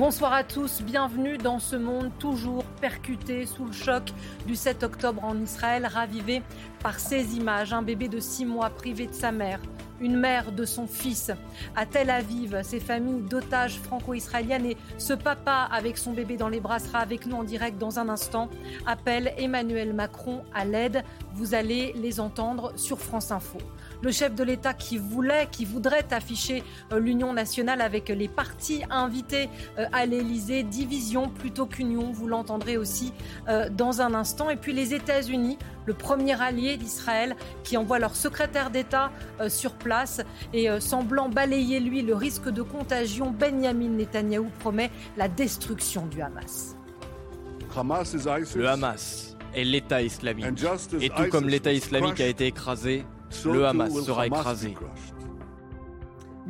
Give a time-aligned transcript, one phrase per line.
[0.00, 4.14] Bonsoir à tous, bienvenue dans ce monde toujours percuté sous le choc
[4.46, 6.40] du 7 octobre en Israël, ravivé
[6.82, 7.74] par ces images.
[7.74, 9.60] Un bébé de 6 mois privé de sa mère,
[10.00, 11.30] une mère de son fils
[11.76, 16.60] à Tel Aviv, ces familles d'otages franco-israéliennes et ce papa avec son bébé dans les
[16.60, 18.48] bras sera avec nous en direct dans un instant.
[18.86, 21.04] Appelle Emmanuel Macron à l'aide.
[21.34, 23.58] Vous allez les entendre sur France Info
[24.02, 28.82] le chef de l'État qui voulait, qui voudrait afficher euh, l'union nationale avec les partis
[28.90, 33.12] invités euh, à l'Élysée, division plutôt qu'union, vous l'entendrez aussi
[33.48, 34.50] euh, dans un instant.
[34.50, 39.10] Et puis les États-Unis, le premier allié d'Israël, qui envoie leur secrétaire d'État
[39.48, 40.20] sur place
[40.52, 46.76] et semblant balayer lui le risque de contagion, Benjamin Netanyahou promet la destruction du Hamas.
[48.54, 50.46] Le Hamas est l'État islamique.
[51.00, 53.04] Et tout comme l'État islamique a été écrasé,
[53.44, 54.74] le Hamas sera écrasé.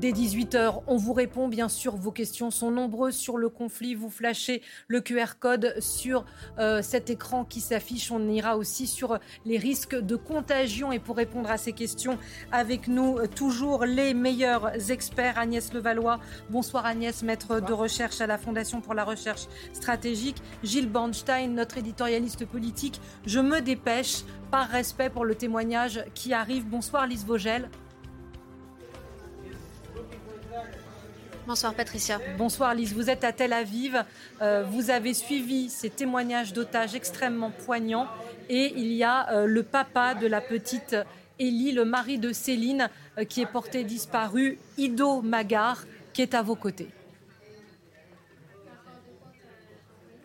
[0.00, 1.46] Dès 18h, on vous répond.
[1.46, 3.94] Bien sûr, vos questions sont nombreuses sur le conflit.
[3.94, 6.24] Vous flashez le QR code sur
[6.58, 8.10] euh, cet écran qui s'affiche.
[8.10, 10.90] On ira aussi sur les risques de contagion.
[10.90, 12.16] Et pour répondre à ces questions,
[12.50, 15.38] avec nous, toujours les meilleurs experts.
[15.38, 16.18] Agnès Levallois.
[16.48, 20.36] Bonsoir Agnès, maître de recherche à la Fondation pour la recherche stratégique.
[20.62, 23.02] Gilles Bornstein, notre éditorialiste politique.
[23.26, 26.66] Je me dépêche par respect pour le témoignage qui arrive.
[26.66, 27.70] Bonsoir Lise Vogel.
[31.46, 32.18] Bonsoir Patricia.
[32.36, 34.04] Bonsoir Lise, vous êtes à Tel Aviv.
[34.40, 38.06] Euh, vous avez suivi ces témoignages d'otages extrêmement poignants
[38.48, 40.96] et il y a euh, le papa de la petite
[41.38, 46.42] Ellie, le mari de Céline, euh, qui est porté disparu, Ido Magar, qui est à
[46.42, 46.88] vos côtés.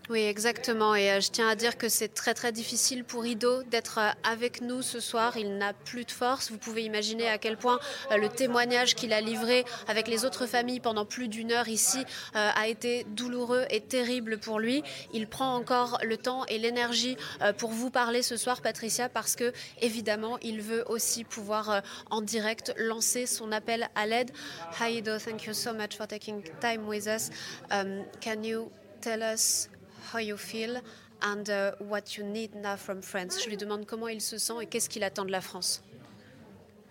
[0.07, 0.93] Oui, exactement.
[0.93, 4.11] Et euh, je tiens à dire que c'est très très difficile pour Ido d'être euh,
[4.23, 5.35] avec nous ce soir.
[5.35, 6.51] Il n'a plus de force.
[6.51, 7.79] Vous pouvez imaginer à quel point
[8.11, 12.05] euh, le témoignage qu'il a livré avec les autres familles pendant plus d'une heure ici
[12.33, 14.83] a été douloureux et terrible pour lui.
[15.13, 17.17] Il prend encore le temps et l'énergie
[17.57, 22.73] pour vous parler ce soir, Patricia, parce que évidemment, il veut aussi pouvoir en direct
[22.77, 24.31] lancer son appel à l'aide.
[24.79, 27.29] Hi Ido, thank you so much for taking time with us.
[27.71, 28.69] Um, can you
[29.01, 29.69] tell us
[30.11, 30.81] how you feel
[31.21, 33.43] and uh, what you need now from France.
[33.43, 35.81] Je lui demande comment il se sent et qu'est-ce qu'il attend de la France.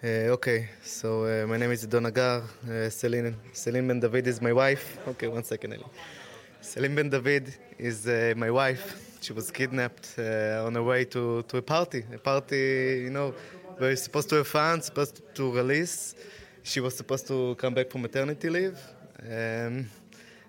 [0.03, 2.43] Uh, okay, so uh, my name is Donagar.
[2.69, 4.99] Uh, Celine, Celine Ben David is my wife.
[5.09, 5.85] Okay, one second, Ellie.
[6.61, 9.19] Celine Ben David is my wife.
[9.23, 12.05] She was kidnapped on her way to, to a party.
[12.13, 13.33] A party, you know,
[13.81, 16.15] we're supposed to have fun, supposed to release.
[16.63, 18.79] She was supposed to come back from maternity leave.
[19.21, 19.89] Um,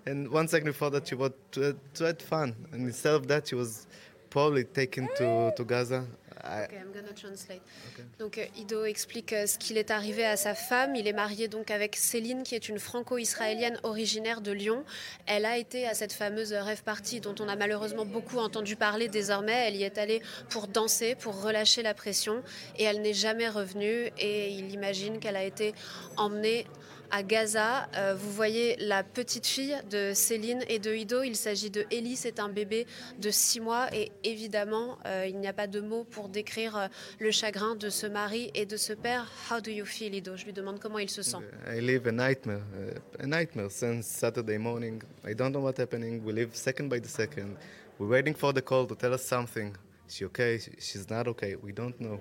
[0.06, 2.54] and one second before that, she was to, to have fun.
[2.72, 3.86] And instead of that, she was
[4.30, 6.04] probably taken to, to Gaza.
[6.44, 7.60] Okay, I'm gonna translate.
[7.92, 8.04] Okay.
[8.20, 10.94] Donc euh, Ido explique euh, ce qu'il est arrivé à sa femme.
[10.94, 14.84] Il est marié donc avec Céline, qui est une franco-israélienne originaire de Lyon.
[15.26, 19.08] Elle a été à cette fameuse rêve party dont on a malheureusement beaucoup entendu parler
[19.08, 19.66] désormais.
[19.66, 22.42] Elle y est allée pour danser, pour relâcher la pression,
[22.78, 24.10] et elle n'est jamais revenue.
[24.18, 25.74] Et il imagine qu'elle a été
[26.16, 26.66] emmenée
[27.10, 27.88] à Gaza.
[27.96, 31.22] Euh, vous voyez la petite fille de Céline et de Ido.
[31.22, 32.86] Il s'agit de Ellie, c'est un bébé
[33.18, 36.86] de 6 mois et évidemment, euh, il n'y a pas de mots pour décrire euh,
[37.18, 39.30] le chagrin de ce mari et de ce père.
[39.50, 40.36] How do you feel, Ido?
[40.36, 41.38] Je lui demande comment il se sent.
[41.66, 45.02] I live a nightmare, uh, a nightmare since Saturday morning.
[45.26, 46.22] I don't know what's happening.
[46.24, 47.56] We live second by the second.
[47.98, 49.76] We're waiting for the call to tell us something.
[50.08, 50.58] She okay?
[50.78, 51.56] She's not okay.
[51.56, 52.20] We don't know.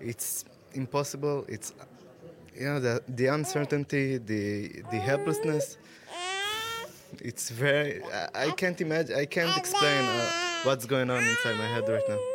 [0.00, 0.44] It's
[0.74, 1.44] impossible.
[1.48, 1.72] It's
[2.60, 5.76] know the the uncertainty, the the helplessness.
[7.20, 8.02] It's very.
[8.12, 9.16] I, I can't imagine.
[9.16, 10.30] I can't explain uh,
[10.64, 12.33] what's going on inside my head right now.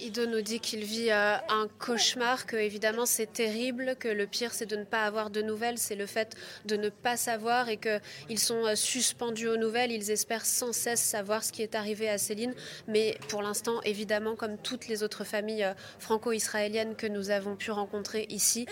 [0.00, 4.52] Ido nous dit qu'il vit euh, un cauchemar, que évidemment c'est terrible, que le pire
[4.52, 6.36] c'est de ne pas avoir de nouvelles, c'est le fait
[6.66, 9.90] de ne pas savoir et qu'ils sont euh, suspendus aux nouvelles.
[9.90, 12.54] Ils espèrent sans cesse savoir ce qui est arrivé à Céline,
[12.86, 17.70] mais pour l'instant, évidemment, comme toutes les autres familles euh, franco-israéliennes que nous avons pu
[17.70, 18.66] rencontrer ici,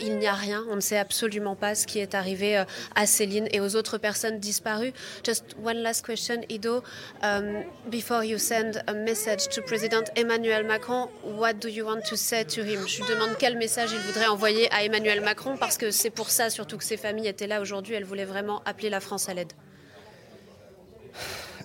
[0.00, 0.64] il n'y a rien.
[0.68, 4.38] On ne sait absolument pas ce qui est arrivé à Céline et aux autres personnes
[4.38, 4.92] disparues.
[5.24, 6.82] Just one last question, Ido.
[7.22, 12.16] Um, before you send a message to President Emmanuel Macron, what do you want to
[12.16, 12.86] say to him?
[12.86, 16.30] Je lui demande quel message il voudrait envoyer à Emmanuel Macron parce que c'est pour
[16.30, 17.94] ça surtout que ces familles étaient là aujourd'hui.
[17.94, 19.52] Elles voulaient vraiment appeler la France à l'aide.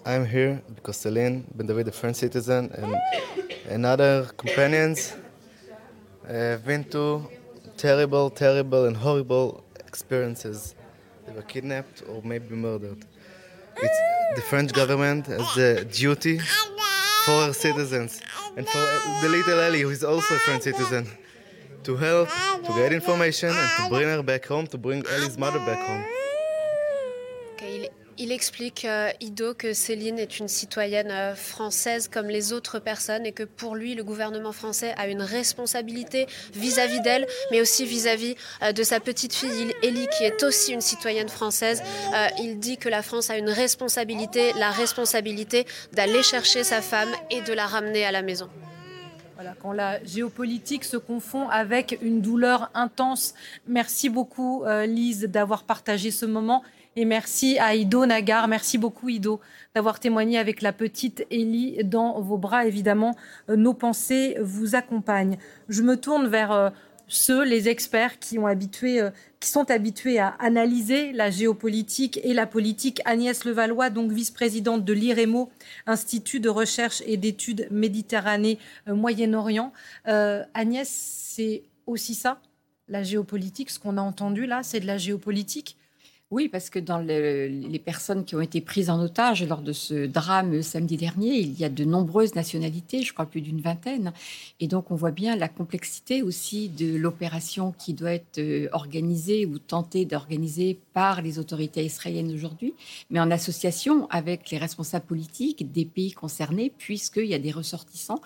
[0.06, 2.96] I'm here because Celine Ben David, a French citizen, and,
[3.69, 5.13] and other companions
[6.28, 7.24] have been to
[7.78, 10.75] terrible, terrible, and horrible experiences.
[11.25, 13.06] They were kidnapped or maybe murdered.
[13.78, 14.00] It's,
[14.36, 16.40] the French government has the duty
[17.29, 18.21] for her citizens
[18.57, 18.83] and for
[19.21, 21.07] the little Ellie, who is also a French citizen,
[21.83, 22.29] to help,
[22.65, 26.03] to get information, and to bring her back home, to bring Ellie's mother back home.
[28.21, 33.25] Il explique, euh, Ido, que Céline est une citoyenne euh, française comme les autres personnes
[33.25, 38.36] et que pour lui, le gouvernement français a une responsabilité vis-à-vis d'elle, mais aussi vis-à-vis
[38.62, 41.81] euh, de sa petite fille Ellie, qui est aussi une citoyenne française.
[42.38, 47.39] il dit que la France a une responsabilité, la responsabilité d'aller chercher sa femme et
[47.39, 48.50] de la ramener à la maison.
[49.36, 53.33] Voilà, quand la géopolitique se confond avec une douleur intense.
[53.65, 56.63] Merci beaucoup, Lise, d'avoir partagé ce moment.
[57.00, 58.50] Et merci à Ido Nagar.
[58.50, 59.40] Merci beaucoup, Ido,
[59.74, 62.66] d'avoir témoigné avec la petite Ellie dans vos bras.
[62.66, 63.16] Évidemment,
[63.48, 65.38] euh, nos pensées vous accompagnent.
[65.69, 66.69] Je me tourne vers euh,
[67.07, 73.01] ceux, les experts euh, qui sont habitués à analyser la géopolitique et la politique.
[73.06, 75.50] Agnès Levallois, donc vice-présidente de l'IREMO,
[75.88, 79.72] Institut de recherche et d'études Méditerranée-Moyen-Orient.
[80.04, 82.42] Agnès, c'est aussi ça,
[82.90, 83.69] la géopolitique.
[83.69, 85.78] Ce qu'on a entendu là, c'est de la géopolitique?
[86.31, 90.05] Oui, parce que dans les personnes qui ont été prises en otage lors de ce
[90.05, 94.13] drame samedi dernier, il y a de nombreuses nationalités, je crois plus d'une vingtaine.
[94.59, 99.47] Et donc on voit bien la complexité aussi de l'opération qui doit être euh, organisée
[99.47, 102.75] ou tentée d'organiser par les autorités israéliennes aujourd'hui,
[103.09, 108.21] mais en association avec les responsables politiques des pays concernés, puisqu'il y a des ressortissants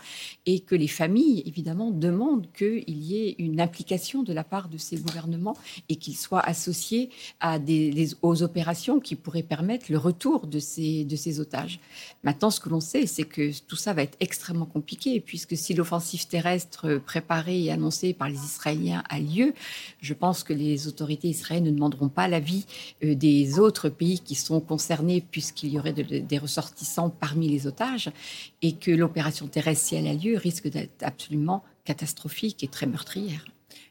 [0.45, 4.77] et que les familles, évidemment, demandent qu'il y ait une implication de la part de
[4.77, 5.55] ces gouvernements
[5.87, 7.09] et qu'ils soient associés
[7.39, 11.79] à des aux opérations qui pourraient permettre le retour de ces, otages.
[12.23, 15.73] Maintenant, ce que l'on sait, c'est que tout ça va être extrêmement compliqué, puisque si
[15.73, 19.53] l'offensive terrestre préparée et annoncée par les Israéliens a lieu,
[20.01, 22.65] je pense que les autorités israéliennes ne demanderont pas l'avis
[23.03, 28.11] euh, des autres pays qui sont concernés, puisqu'il y aurait des ressortissants parmi les otages,
[28.61, 33.45] et que l'opération terrestre, si elle a lieu, risque d'être absolument catastrophique et très meurtrière.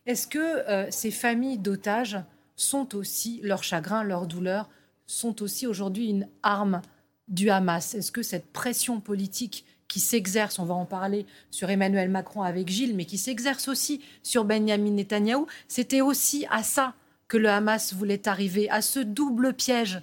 [0.06, 2.19] Est-ce que euh, ces familles d'otages
[2.56, 4.69] sont aussi, leur chagrin, leur douleur,
[5.06, 6.82] sont aussi aujourd'hui une arme
[7.28, 7.94] du Hamas.
[7.94, 12.69] Est-ce que cette pression politique qui s'exerce, on va en parler sur Emmanuel Macron avec
[12.69, 16.94] Gilles, mais qui s'exerce aussi sur Benjamin Netanyahou, c'était aussi à ça
[17.28, 20.00] que le Hamas voulait arriver, à ce double piège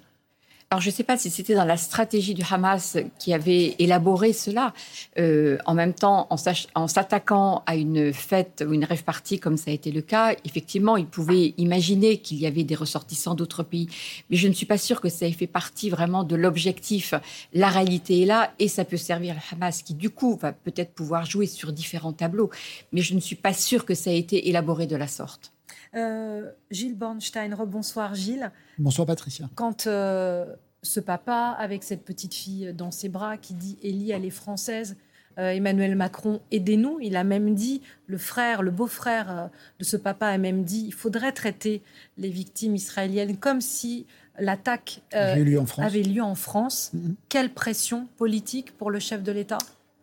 [0.71, 4.33] alors, je ne sais pas si c'était dans la stratégie du Hamas qui avait élaboré
[4.33, 4.71] cela,
[5.17, 9.71] euh, en même temps, en s'attaquant à une fête ou une rêve partie, comme ça
[9.71, 13.89] a été le cas, effectivement, ils pouvaient imaginer qu'il y avait des ressortissants d'autres pays.
[14.29, 17.15] Mais je ne suis pas sûre que ça ait fait partie vraiment de l'objectif.
[17.51, 20.93] La réalité est là et ça peut servir le Hamas, qui du coup va peut-être
[20.93, 22.51] pouvoir jouer sur différents tableaux.
[22.93, 25.51] Mais je ne suis pas sûre que ça ait été élaboré de la sorte.
[25.95, 28.51] Euh, Gilles Bornstein, rebonsoir Gilles.
[28.77, 29.49] Bonsoir Patricia.
[29.55, 30.45] Quand euh,
[30.83, 34.97] ce papa, avec cette petite fille dans ses bras, qui dit Ellie, elle est française,
[35.39, 36.99] euh, Emmanuel Macron, aidez-nous.
[37.01, 39.49] Il a même dit, le frère, le beau-frère
[39.79, 41.81] de ce papa a même dit, il faudrait traiter
[42.17, 44.05] les victimes israéliennes comme si
[44.37, 46.91] l'attaque avait lieu en France.
[46.93, 47.15] Mm-hmm.
[47.29, 49.57] Quelle pression politique pour le chef de l'État?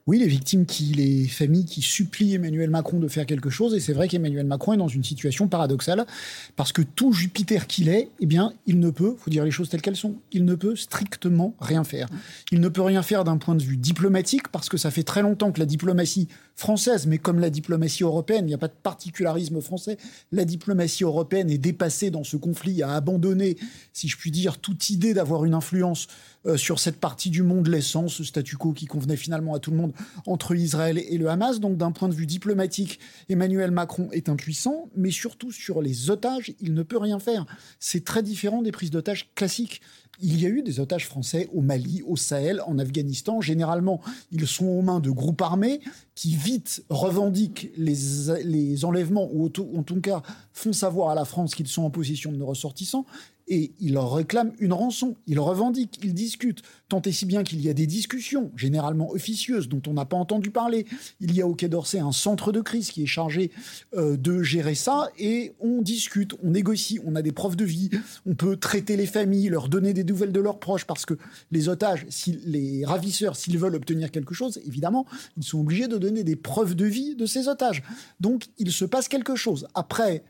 [0.07, 3.75] Oui, les victimes, qui, les familles qui supplient Emmanuel Macron de faire quelque chose.
[3.75, 6.07] Et c'est vrai qu'Emmanuel Macron est dans une situation paradoxale
[6.55, 9.69] parce que tout Jupiter qu'il est, eh bien, il ne peut, faut dire les choses
[9.69, 12.07] telles qu'elles sont, il ne peut strictement rien faire.
[12.53, 15.23] Il ne peut rien faire d'un point de vue diplomatique parce que ça fait très
[15.23, 18.73] longtemps que la diplomatie française, mais comme la diplomatie européenne, il n'y a pas de
[18.83, 19.99] particularisme français.
[20.33, 23.59] La diplomatie européenne est dépassée dans ce conflit, a abandonné,
[23.93, 26.09] si je puis dire, toute idée d'avoir une influence
[26.47, 29.71] euh, sur cette partie du monde, laissant ce statu quo qui convenait finalement à tout
[29.71, 29.93] le monde
[30.27, 31.61] entre Israël et le Hamas.
[31.61, 36.55] Donc d'un point de vue diplomatique, Emmanuel Macron est impuissant, mais surtout sur les otages,
[36.61, 37.45] il ne peut rien faire.
[37.81, 39.83] C'est très différent des prises d'otages classiques.
[40.21, 43.41] Il y a eu des otages français au Mali, au Sahel, en Afghanistan.
[43.41, 44.01] Généralement,
[44.33, 45.81] ils sont aux mains de groupes armés
[46.15, 51.69] qui vite revendiquent les, enlèvements ou en tout cas font savoir à la France qu'ils
[51.69, 53.05] sont en possession de nos ressortissants
[53.49, 55.17] et il leur réclame une rançon.
[55.27, 59.69] Ils revendiquent, ils discutent, tant et si bien qu'il y a des discussions, généralement officieuses,
[59.69, 60.87] dont on n'a pas entendu parler.
[61.21, 63.51] Il y a au Quai d'Orsay un centre de crise qui est chargé
[63.95, 67.91] euh, de gérer ça, et on discute, on négocie, on a des preuves de vie,
[68.27, 71.15] on peut traiter les familles, leur donner des nouvelles de leurs proches, parce que
[71.51, 75.99] les otages, si, les ravisseurs, s'ils veulent obtenir quelque chose, évidemment, ils sont obligés de
[75.99, 77.83] donner des preuves de vie de ces otages.
[78.21, 79.69] Donc il se passe quelque chose.
[79.75, 80.25] Après,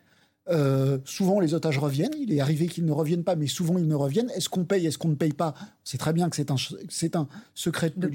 [0.49, 2.15] Euh, souvent, les otages reviennent.
[2.19, 4.31] Il est arrivé qu'ils ne reviennent pas, mais souvent, ils ne reviennent.
[4.31, 5.55] Est-ce qu'on paye Est-ce qu'on ne paye pas?
[5.85, 6.57] C'est très bien que c'est un,
[6.89, 8.11] c'est un secret de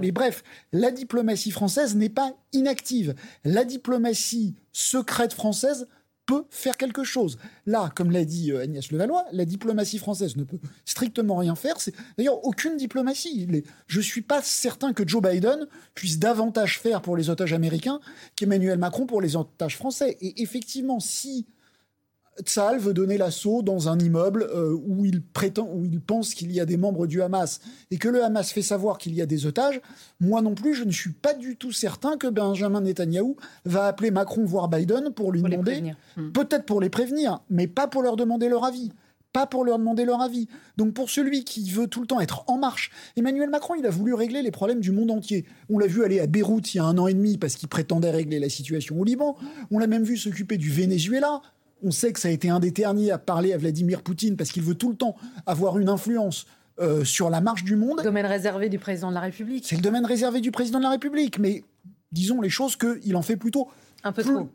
[0.00, 0.42] Mais bref,
[0.72, 3.14] la diplomatie française n'est pas inactive.
[3.44, 5.86] La diplomatie secrète française
[6.26, 7.38] peut faire quelque chose.
[7.64, 11.80] Là, comme l'a dit euh, Agnès Levallois, la diplomatie française ne peut strictement rien faire.
[11.80, 13.48] C'est d'ailleurs aucune diplomatie.
[13.86, 17.98] Je ne suis pas certain que Joe Biden puisse davantage faire pour les otages américains
[18.36, 20.18] qu'Emmanuel Macron pour les otages français.
[20.20, 21.46] Et effectivement, si
[22.44, 26.52] Tsahal veut donner l'assaut dans un immeuble euh, où il prétend, où il pense qu'il
[26.52, 29.26] y a des membres du Hamas et que le Hamas fait savoir qu'il y a
[29.26, 29.80] des otages,
[30.20, 34.10] moi non plus, je ne suis pas du tout certain que Benjamin Netanyahou va appeler
[34.10, 36.32] Macron voir Biden pour lui demander, hmm.
[36.32, 38.90] peut-être pour les prévenir, mais pas pour leur demander leur avis.
[39.32, 40.48] Pas pour leur demander leur avis.
[40.78, 43.90] Donc pour celui qui veut tout le temps être en marche, Emmanuel Macron, il a
[43.90, 45.44] voulu régler les problèmes du monde entier.
[45.68, 47.68] On l'a vu aller à Beyrouth il y a un an et demi parce qu'il
[47.68, 49.36] prétendait régler la situation au Liban.
[49.70, 51.42] On l'a même vu s'occuper du Venezuela.
[51.82, 54.50] On sait que ça a été un des derniers à parler à Vladimir Poutine parce
[54.50, 55.16] qu'il veut tout le temps
[55.46, 56.46] avoir une influence
[56.80, 58.00] euh, sur la marche du monde.
[58.02, 59.66] Domaine réservé du président de la République.
[59.66, 61.64] C'est le domaine réservé du président de la République, mais
[62.12, 63.68] disons les choses qu'il en fait plutôt
[64.04, 64.48] un peu trop.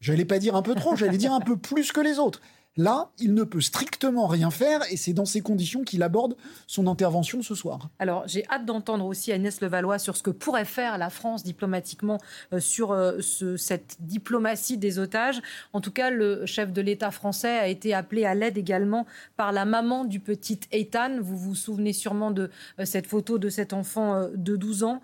[0.00, 2.40] J'allais pas dire un peu trop, j'allais dire un peu plus que les autres.
[2.78, 6.86] Là, il ne peut strictement rien faire et c'est dans ces conditions qu'il aborde son
[6.86, 7.88] intervention ce soir.
[7.98, 12.18] Alors, j'ai hâte d'entendre aussi Agnès Levallois sur ce que pourrait faire la France diplomatiquement
[12.52, 13.20] euh, sur euh,
[13.56, 15.40] cette diplomatie des otages.
[15.72, 19.06] En tout cas, le chef de l'État français a été appelé à l'aide également
[19.38, 21.18] par la maman du petit Ethan.
[21.22, 25.00] Vous vous souvenez sûrement de euh, cette photo de cet enfant de 12 ans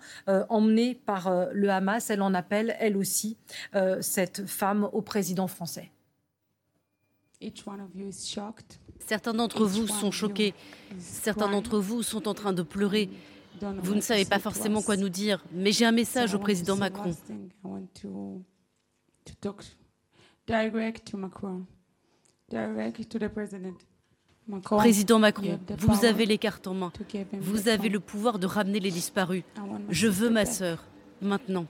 [0.49, 2.09] emmené par le Hamas.
[2.09, 3.37] Elle en appelle, elle aussi,
[4.01, 5.91] cette femme au président français.
[8.99, 10.53] Certains d'entre vous sont choqués,
[10.97, 13.09] certains d'entre vous sont en train de pleurer.
[13.61, 17.11] Vous ne savez pas forcément quoi nous dire, mais j'ai un message au président Macron.
[24.77, 26.91] Président Macron, vous avez les cartes en main.
[27.39, 29.43] Vous avez le pouvoir de ramener les disparus.
[29.89, 30.85] Je veux ma sœur,
[31.21, 31.65] maintenant.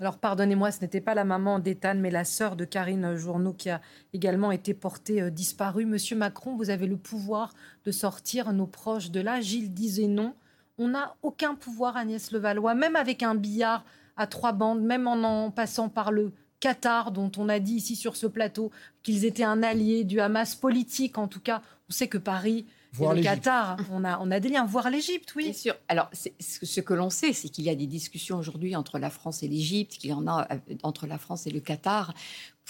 [0.00, 3.68] Alors pardonnez-moi, ce n'était pas la maman d'Ethan, mais la sœur de Karine Journeau qui
[3.68, 3.82] a
[4.14, 5.84] également été portée euh, disparue.
[5.84, 7.52] Monsieur Macron, vous avez le pouvoir
[7.84, 9.42] de sortir nos proches de là.
[9.42, 10.32] Gilles disait non.
[10.78, 13.84] On n'a aucun pouvoir, Agnès Levallois, même avec un billard
[14.16, 17.94] à trois bandes, même en en passant par le Qatar, dont on a dit ici
[17.94, 18.70] sur ce plateau
[19.02, 21.18] qu'ils étaient un allié du Hamas politique.
[21.18, 24.48] En tout cas, on sait que Paris Voir le Qatar, on a, on a des
[24.48, 24.64] liens.
[24.64, 25.44] Voir l'Égypte, oui.
[25.44, 25.74] Bien sûr.
[25.88, 29.42] Alors, ce que l'on sait, c'est qu'il y a des discussions aujourd'hui entre la France
[29.42, 32.14] et l'Égypte, qu'il y en a euh, entre la France et le Qatar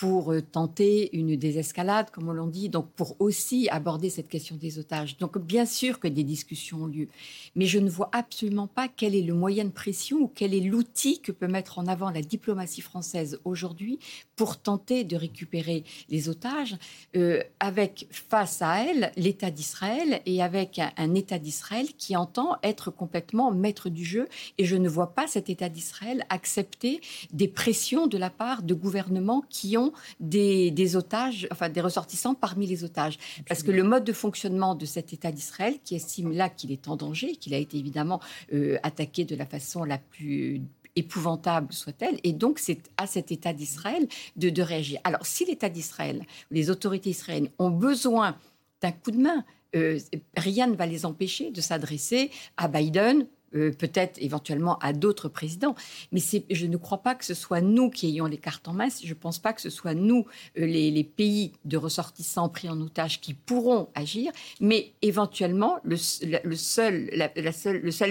[0.01, 4.57] pour euh, tenter une désescalade, comme on l'a dit, donc pour aussi aborder cette question
[4.57, 5.19] des otages.
[5.19, 7.09] Donc bien sûr que des discussions ont lieu,
[7.55, 10.61] mais je ne vois absolument pas quel est le moyen de pression ou quel est
[10.61, 13.99] l'outil que peut mettre en avant la diplomatie française aujourd'hui
[14.37, 16.79] pour tenter de récupérer les otages,
[17.15, 22.91] euh, avec face à elle l'État d'Israël et avec un État d'Israël qui entend être
[22.91, 24.29] complètement maître du jeu.
[24.57, 27.03] Et je ne vois pas cet État d'Israël accepter
[27.35, 32.67] des pressions de la part de gouvernements qui ont des, otages, enfin des ressortissants parmi
[32.67, 33.19] les otages.
[33.49, 36.89] Parce que le mode de fonctionnement de cet État d'Israël, qui estime là qu'il est
[36.89, 38.21] en danger, qu'il a été évidemment
[38.53, 40.63] euh, attaqué de la façon la plus
[40.97, 45.01] épouvantable soit-elle, et donc c'est à cet État d'Israël de, réagir.
[45.05, 48.37] Alors si l'État d'Israël, les autorités israéliennes ont besoin
[48.83, 49.45] d'un coup de main,
[49.77, 49.99] euh,
[50.37, 53.27] rien ne va les empêcher de s'adresser à Biden
[53.57, 55.75] euh, peut-être éventuellement à d'autres présidents.
[56.13, 58.89] Mais je ne crois pas que ce soit nous qui ayons les cartes en main.
[59.03, 60.27] Je ne pense pas que ce soit nous,
[60.59, 64.31] euh, les, pays de ressortissants pris en otage, qui pourront agir.
[64.61, 67.11] Mais éventuellement, le, seul,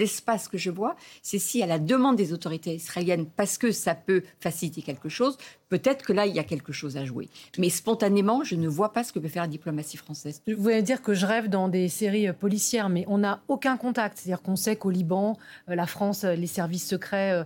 [0.02, 3.96] espace que je vois, c'est si à la demande des autorités israéliennes, parce que ça
[3.96, 5.38] peut faciliter quelque chose,
[5.70, 7.30] peut-être que là, il y a quelque chose à jouer.
[7.58, 10.42] Mais spontanément, je ne vois pas ce que peut faire la diplomatie française.
[10.48, 13.78] Vous voulez dire que je rêve dans des séries euh, policières, mais on n'a aucun
[13.78, 14.18] contact.
[14.18, 15.29] C'est-à-dire qu'on sait qu'au Liban,
[15.70, 17.44] euh, la France, euh, les services secrets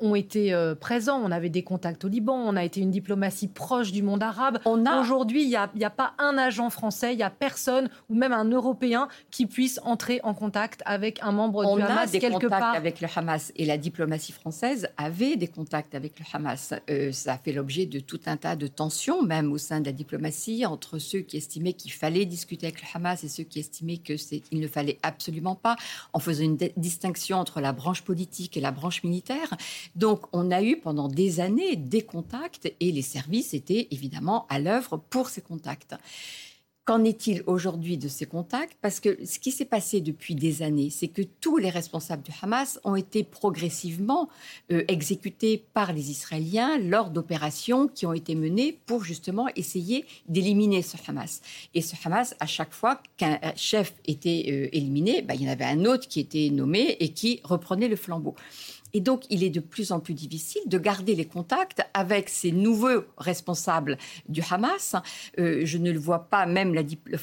[0.00, 1.20] ont été présents.
[1.22, 2.34] On avait des contacts au Liban.
[2.34, 4.58] On a été une diplomatie proche du monde arabe.
[4.64, 8.32] Aujourd'hui, il n'y a, a, pas un agent français, il n'y a personne, ou même
[8.32, 12.34] un Européen, qui puisse entrer en contact avec un membre du Hamas a des quelque
[12.34, 12.74] contacts part.
[12.74, 13.52] avec le Hamas.
[13.56, 16.74] Et la diplomatie française avait des contacts avec le Hamas.
[17.12, 19.92] ça a fait objet de tout un tas de tensions, même au sein de la
[19.92, 23.98] diplomatie, entre ceux qui estimaient qu'il fallait discuter avec le Hamas et ceux qui estimaient
[23.98, 25.76] qu'il ne fallait absolument pas,
[26.12, 29.54] en faisant une distinction entre la branche politique et la branche militaire.
[29.94, 34.58] Donc, on a eu pendant des années des contacts et les services étaient évidemment à
[34.58, 35.94] l'œuvre pour ces contacts.
[36.84, 38.76] Qu'en est-il aujourd'hui de ces contacts?
[38.80, 42.32] Parce que ce qui s'est passé depuis des années, c'est que tous les responsables du
[42.42, 44.28] Hamas ont été progressivement
[44.72, 50.82] euh, exécutés par les Israéliens lors d'opérations qui ont été menées pour justement essayer d'éliminer
[50.82, 51.40] ce Hamas.
[51.72, 55.52] Et ce Hamas, à chaque fois qu'un chef était euh, éliminé, bah, il y en
[55.52, 58.34] avait un autre qui était nommé et qui reprenait le flambeau.
[58.94, 62.52] Et donc, il est de plus en plus difficile de garder les contacts avec ces
[62.52, 64.96] nouveaux responsables du Hamas.
[65.38, 66.82] Euh, je ne le vois pas, même la,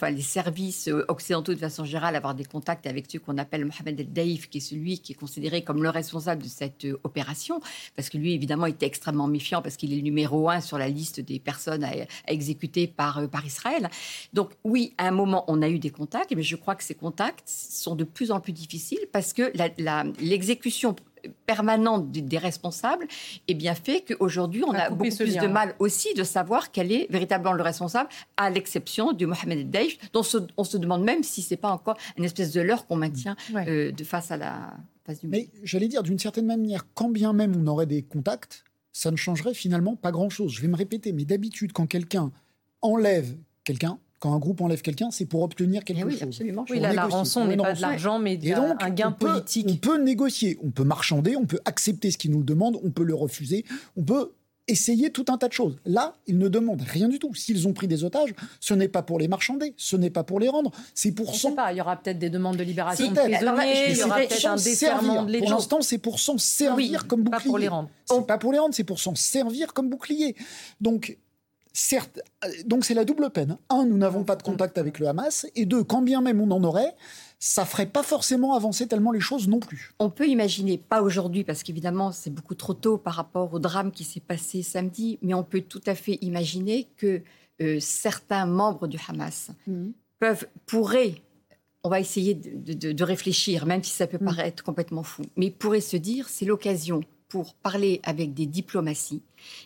[0.10, 4.00] les services euh, occidentaux de façon générale, avoir des contacts avec ceux qu'on appelle Mohamed
[4.00, 7.62] El-Daïf, qui est celui qui est considéré comme le responsable de cette euh, opération,
[7.96, 10.90] parce que lui, évidemment, était extrêmement méfiant, parce qu'il est le numéro un sur la
[10.90, 11.92] liste des personnes à,
[12.28, 13.90] exécuter par Israël.
[14.34, 16.96] Donc, oui, à un moment, on a eu des contacts, mais je crois que ces
[16.96, 19.52] contacts sont de plus en plus difficiles parce que
[20.20, 20.96] l'exécution
[21.46, 23.08] permanente des responsables
[23.48, 27.08] est bien fait qu'aujourd'hui, on a beaucoup plus de mal aussi de savoir quel est
[27.10, 30.24] véritablement le responsable, à l'exception du Mohamed Daesh, dont
[30.58, 33.92] on se demande même si c'est pas encore une espèce de leurre qu'on maintient euh,
[33.92, 34.74] de face à la
[35.06, 35.36] face du monde.
[35.36, 39.16] Mais j'allais dire, d'une certaine manière, quand bien même on aurait des contacts, ça ne
[39.16, 40.52] changerait finalement pas grand-chose.
[40.54, 42.32] Je vais me répéter, mais d'habitude, quand quelqu'un
[42.82, 46.24] enlève quelqu'un, quand un groupe enlève quelqu'un, c'est pour obtenir quelque oui, chose.
[46.24, 46.66] Absolument.
[46.70, 48.40] Oui, la rançon n'est pas de l'argent, mais
[48.80, 49.68] un gain politique.
[49.70, 53.04] On peut négocier, on peut marchander, on peut accepter ce qu'ils nous demandent, on peut
[53.04, 54.32] le refuser, on peut
[54.68, 55.78] essayer tout un tas de choses.
[55.86, 57.34] Là, ils ne demandent rien du tout.
[57.34, 60.40] S'ils ont pris des otages, ce n'est pas pour les marchander, ce n'est pas pour
[60.40, 61.54] les rendre, c'est pour s'en...
[61.54, 64.46] pas, il y aura peut-être des demandes de libération de prisonniers, il y aura peut-être
[64.46, 67.40] un déferment de Pour l'instant, c'est pour s'en servir comme bouclier.
[67.40, 67.90] Pas pour les rendre.
[68.06, 70.36] C'est pas pour les rendre, c'est pour s'en servir comme bouclier.
[70.82, 71.18] Donc,
[71.80, 73.58] certes, euh, donc c'est la double peine.
[73.70, 76.52] Un, nous n'avons pas de contact avec le Hamas, et deux, quand bien même on
[76.52, 76.96] en aurait,
[77.40, 79.94] ça ferait pas forcément avancer tellement les choses non plus.
[80.00, 83.92] On peut imaginer, pas aujourd'hui, parce qu'évidemment c'est beaucoup trop tôt par rapport au drame
[83.92, 87.22] qui s'est passé samedi, mais on peut tout à fait imaginer que
[87.62, 89.90] euh, certains membres du Hamas mmh.
[90.20, 91.16] peuvent, pourraient,
[91.84, 94.26] on va essayer de, réfléchir, même si ça peut mmh.
[94.26, 99.22] paraître complètement fou, mais pourraient se dire c'est l'occasion pour parler avec des diplomaties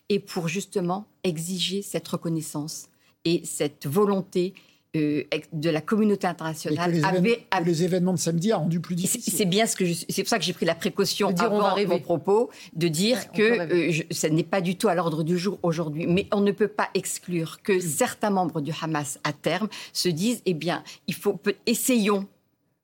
[0.10, 2.90] et pour justement exiger cette reconnaissance
[3.26, 4.54] et cette volonté
[4.96, 6.92] euh, de la communauté internationale.
[6.92, 9.34] les, événements, les événements de samedi ont rendu plus difficile.
[9.36, 11.76] C'est bien ce que c'est pour ça que j'ai pris la précaution de dire, avant
[11.88, 15.58] mon propos de dire que euh, ça n'est pas du tout à l'ordre du jour
[15.64, 16.06] aujourd'hui.
[16.06, 20.44] Mais on ne peut pas exclure que certains membres du Hamas à terme se disent
[20.46, 22.28] eh bien il faut essayons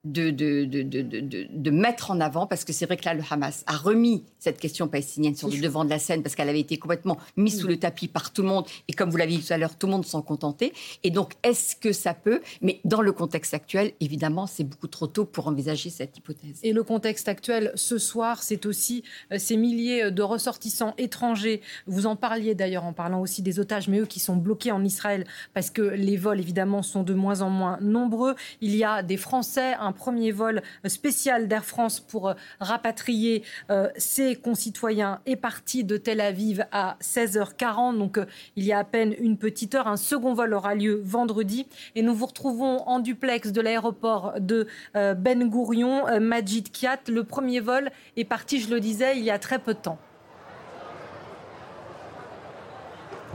[0.05, 3.65] de, de, de, de, mettre en avant, parce que c'est vrai que là, le Hamas
[3.67, 6.77] a remis cette question palestinienne sur le devant de la scène, parce qu'elle avait été
[6.77, 9.51] complètement mise sous le tapis par tout le monde, et comme vous l'avez dit tout
[9.51, 10.71] à l'heure, tout le monde s'en contentait.
[11.03, 12.41] Et donc, est-ce que ça peut?
[12.61, 16.59] Mais dans le contexte actuel, évidemment, c'est beaucoup trop tôt pour envisager cette hypothèse.
[16.63, 21.61] Et le contexte actuel, ce soir, c'est aussi euh, ces milliers de ressortissants étrangers.
[21.87, 24.85] Vous en parliez d'ailleurs en parlant aussi des otages, mais eux qui sont bloqués en
[24.85, 28.35] Israël, parce que les vols, évidemment, sont de moins en moins nombreux.
[28.61, 33.89] Il y a des Français, un premier vol spécial d'Air France pour euh, rapatrier euh,
[33.97, 38.25] ses concitoyens est parti de Tel Aviv à 16h40, donc euh,
[38.55, 39.87] il y a à peine une petite heure.
[39.87, 44.67] Un second vol aura lieu vendredi et nous vous retrouvons en duplex de l'aéroport de
[44.93, 46.99] Ben Gourion, Majid Kiat.
[47.07, 49.99] Le premier vol est parti, je le disais, il y a très peu de temps.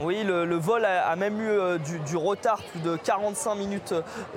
[0.01, 3.95] Oui, le, vol a, même eu euh, du, retard, plus de 45 minutes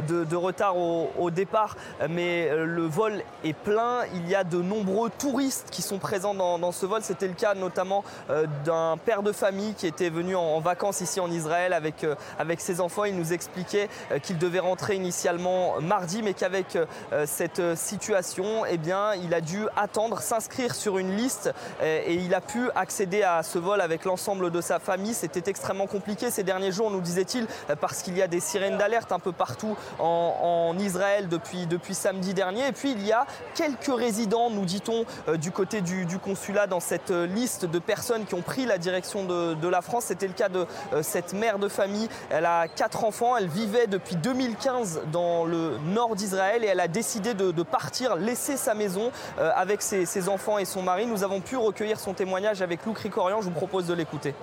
[0.07, 1.75] de, retard au, départ,
[2.09, 4.01] mais euh, le vol est plein.
[4.13, 7.01] Il y a de nombreux touristes qui sont présents dans, ce vol.
[7.01, 11.19] C'était le cas notamment euh, d'un père de famille qui était venu en, vacances ici
[11.19, 12.05] en Israël avec,
[12.37, 13.05] avec ses enfants.
[13.05, 13.89] Il nous expliquait
[14.21, 16.77] qu'il devait rentrer initialement mardi, mais qu'avec
[17.25, 22.41] cette situation, eh bien, il a dû attendre, s'inscrire sur une liste et il a
[22.41, 25.13] pu accéder à ce vol avec l'ensemble de sa famille.
[25.13, 27.47] C'était extrêmement compliqué ces derniers jours, nous disait-il,
[27.79, 32.67] parce qu'il y a des sirènes d'alerte un peu partout en, Israël depuis, samedi dernier.
[32.67, 36.79] Et puis il y a quelques résidents, nous dit-on, euh, du côté du, consulat dans
[36.79, 40.05] cette euh, liste de personnes qui ont pris la direction de, la France.
[40.05, 42.07] C'était le cas de euh, cette mère de famille.
[42.29, 43.37] Elle a quatre enfants.
[43.37, 48.55] Elle vivait depuis 2015 dans le nord d'Israël et elle a décidé de, partir, laisser
[48.55, 51.05] sa maison avec ses, ses, enfants et son mari.
[51.05, 53.41] Nous avons pu recueillir son témoignage avec Lou Cricorian.
[53.41, 54.33] Je vous propose de l'écouter.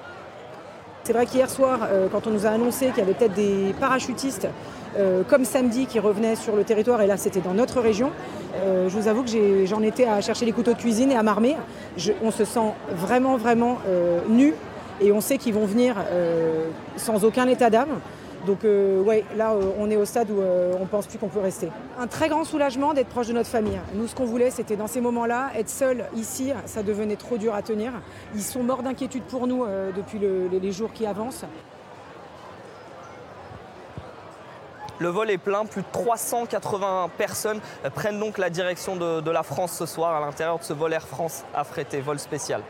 [1.05, 3.75] C'est vrai qu'hier soir, euh, quand on nous a annoncé qu'il y avait peut-être des
[3.79, 4.49] parachutistes
[4.97, 8.11] euh, comme samedi qui revenaient sur le territoire, et là c'était dans notre région,
[8.57, 11.23] euh, je vous avoue que j'en étais à chercher les couteaux de cuisine et à
[11.23, 11.57] m'armer.
[12.23, 13.79] On se sent vraiment, vraiment
[14.31, 14.55] nu
[15.03, 15.97] et on sait qu'ils vont venir
[16.97, 18.01] sans aucun état d'âme.
[18.47, 21.29] Donc euh, ouais, là euh, on est au stade où euh, on pense plus qu'on
[21.29, 21.71] peut rester.
[21.99, 23.81] Un très grand soulagement d'être proche de notre famille.
[23.95, 27.55] Nous ce qu'on voulait c'était dans ces moments-là, être seul ici, ça devenait trop dur
[27.55, 27.93] à tenir.
[28.35, 29.65] Ils sont morts d'inquiétude pour nous
[29.97, 31.45] depuis les jours qui avancent.
[34.99, 37.61] Le vol est plein, plus de 380 personnes
[37.95, 41.07] prennent donc la direction de, la France ce soir à l'intérieur de ce vol Air
[41.07, 42.63] France affrété, vol spécial.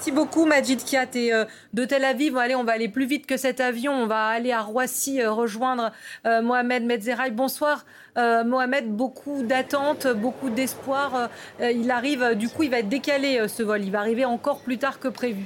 [0.00, 2.34] Merci beaucoup Majid Kiat et euh, de Tel Aviv.
[2.34, 3.92] On va aller plus vite que cet avion.
[3.92, 5.92] On va aller à Roissy euh, rejoindre
[6.24, 7.32] euh, Mohamed Medzeraï.
[7.32, 7.84] Bonsoir
[8.16, 11.28] Mohamed, beaucoup d'attentes, beaucoup d'espoir.
[11.60, 13.82] il arrive, du coup, il va être décalé ce vol.
[13.82, 15.44] Il va arriver encore plus tard que prévu.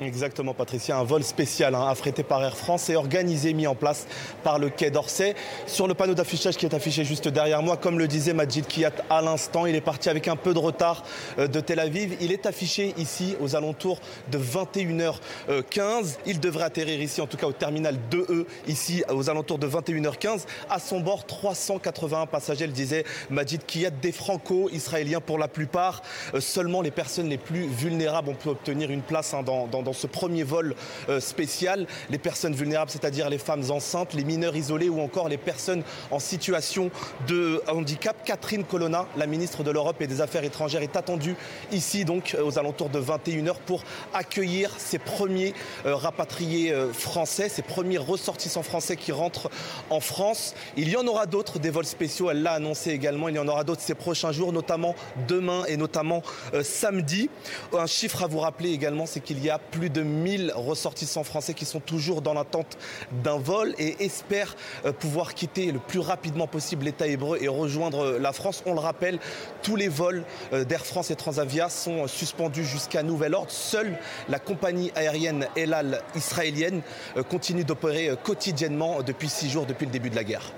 [0.00, 0.96] Exactement, Patricia.
[0.96, 4.06] Un vol spécial hein, affrété par Air France et organisé, mis en place
[4.44, 5.34] par le Quai d'Orsay.
[5.66, 8.92] Sur le panneau d'affichage qui est affiché juste derrière moi, comme le disait Majid Kiat
[9.10, 11.02] à l'instant, il est parti avec un peu de retard
[11.40, 12.16] euh, de Tel Aviv.
[12.20, 13.98] Il est affiché ici aux alentours
[14.30, 16.18] de 21h15.
[16.26, 20.44] Il devrait atterrir ici, en tout cas au terminal 2E, ici aux alentours de 21h15.
[20.70, 26.02] À son bord, 381 passagers, le disait Majid Kiat, des franco-israéliens pour la plupart.
[26.34, 29.87] Euh, seulement les personnes les plus vulnérables ont pu obtenir une place hein, dans, dans
[29.88, 30.74] dans ce premier vol
[31.08, 31.86] euh, spécial.
[32.10, 36.18] Les personnes vulnérables, c'est-à-dire les femmes enceintes, les mineurs isolés ou encore les personnes en
[36.18, 36.90] situation
[37.26, 38.14] de handicap.
[38.22, 41.36] Catherine Colonna, la ministre de l'Europe et des Affaires étrangères, est attendue
[41.72, 45.54] ici donc euh, aux alentours de 21h pour accueillir ces premiers
[45.86, 49.50] euh, rapatriés français, ces premiers ressortissants français qui rentrent
[49.88, 50.54] en France.
[50.76, 53.30] Il y en aura d'autres, des vols spéciaux, elle l'a annoncé également.
[53.30, 54.94] Il y en aura d'autres ces prochains jours, notamment
[55.26, 56.22] demain et notamment
[56.62, 57.30] samedi.
[57.72, 61.22] Un chiffre à vous rappeler également, c'est qu'il y a plus plus de 1000 ressortissants
[61.22, 62.76] français qui sont toujours dans l'attente
[63.22, 68.04] d'un vol et espèrent euh, pouvoir quitter le plus rapidement possible l'État hébreu et rejoindre
[68.04, 68.64] euh, la France.
[68.66, 69.20] On le rappelle,
[69.62, 73.52] tous les vols euh, d'Air France et Transavia sont suspendus jusqu'à nouvel ordre.
[73.52, 73.96] Seule
[74.28, 76.82] la compagnie aérienne Elal israélienne
[77.30, 80.52] continue d'opérer quotidiennement depuis six jours depuis le début de la guerre.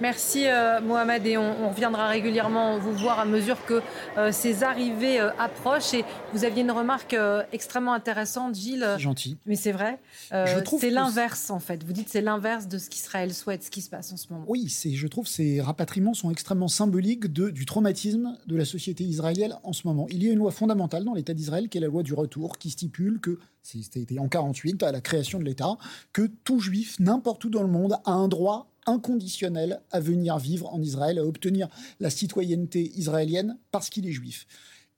[0.00, 3.82] Merci euh, Mohamed et on, reviendra régulièrement vous voir à mesure que
[4.16, 5.94] euh, ces arrivées euh, approchent.
[5.94, 7.16] Et vous aviez une remarque
[7.52, 8.86] extrêmement intéressante, Gilles.
[8.98, 9.36] Gentil.
[9.46, 9.98] Mais c'est vrai.
[10.30, 11.82] c'est l'inverse en fait.
[11.84, 14.44] Vous dites c'est l'inverse de ce qu'Israël souhaite, ce qui se passe en ce moment.
[14.46, 19.04] Oui, je trouve que ces rapatriements sont extrêmement symboliques de, du traumatisme de la société
[19.04, 20.06] israélienne en ce moment.
[20.10, 22.58] Il y a une loi fondamentale dans l'État d'Israël qui est la loi du retour
[22.58, 25.76] qui stipule que c'était en 48 à la création de l'État
[26.12, 30.72] que tout juif n'importe où dans le monde a un droit inconditionnel à venir vivre
[30.72, 31.68] en Israël, à obtenir
[32.00, 34.46] la citoyenneté israélienne parce qu'il est juif.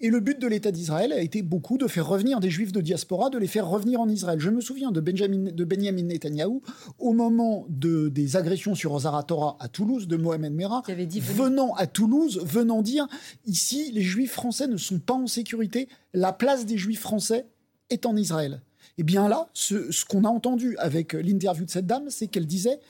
[0.03, 2.81] Et le but de l'État d'Israël a été beaucoup de faire revenir des juifs de
[2.81, 4.40] diaspora, de les faire revenir en Israël.
[4.40, 6.62] Je me souviens de, Benjamin, de Benjamin Netanyahou
[6.98, 12.40] au moment de, des agressions sur Zaratora à Toulouse, de Mohamed Merah, venant à Toulouse,
[12.42, 13.07] venant dire
[13.44, 17.44] ici, les juifs français ne sont pas en sécurité, la place des juifs français
[17.90, 18.62] est en Israël.
[18.96, 22.46] Et bien là, ce, ce qu'on a entendu avec l'interview de cette dame, c'est qu'elle
[22.46, 22.81] disait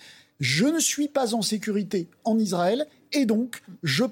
[0.41, 4.05] je ne suis pas en sécurité en Israël et donc je,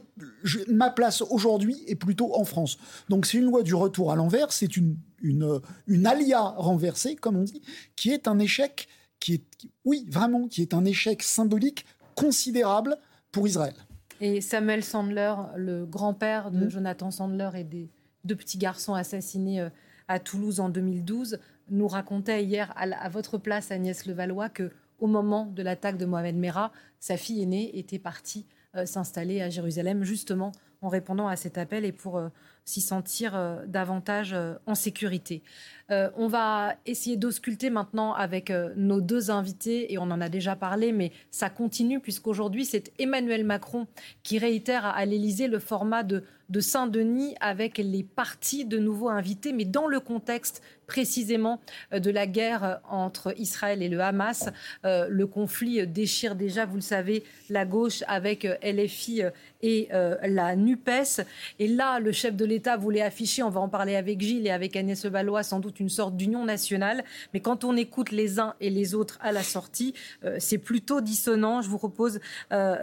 [0.68, 2.78] ma place aujourd'hui est plutôt en France.
[3.08, 7.36] Donc c'est une loi du retour à l'envers, c'est une, une, une alia renversée, comme
[7.36, 7.62] on dit,
[7.96, 8.88] qui est un échec,
[9.20, 9.44] qui est,
[9.84, 12.96] oui, vraiment, qui est un échec symbolique considérable
[13.32, 13.74] pour Israël.
[14.20, 16.70] Et Samuel Sandler, le grand-père de mmh.
[16.70, 17.88] Jonathan Sandler et des
[18.24, 19.70] deux petits garçons assassinés euh,
[20.08, 21.38] à Toulouse en 2012,
[21.70, 26.06] nous racontait hier à, à votre place, Agnès Levallois, que au moment de l'attaque de
[26.06, 31.36] Mohamed Merah, sa fille aînée était partie euh, s'installer à Jérusalem, justement en répondant à
[31.36, 32.28] cet appel et pour euh,
[32.64, 35.42] s'y sentir euh, davantage en sécurité.
[35.90, 40.92] On va essayer d'ausculter maintenant avec nos deux invités, et on en a déjà parlé,
[40.92, 43.86] mais ça continue, puisqu'aujourd'hui, c'est Emmanuel Macron
[44.22, 49.52] qui réitère à l'Élysée le format de de Saint-Denis avec les partis de nouveau invités,
[49.52, 51.60] mais dans le contexte précisément
[51.92, 54.48] euh, de la guerre euh, entre Israël et le Hamas.
[54.86, 59.24] Euh, le conflit déchire déjà, vous le savez, la gauche avec LFI
[59.60, 61.22] et la NUPES.
[61.58, 64.50] Et là, le chef de l'État voulait afficher, on va en parler avec Gilles et
[64.50, 67.04] avec Agnès Valois, sans doute une sorte d'union nationale.
[67.34, 69.94] Mais quand on écoute les uns et les autres à la sortie,
[70.38, 71.62] c'est plutôt dissonant.
[71.62, 72.20] Je vous propose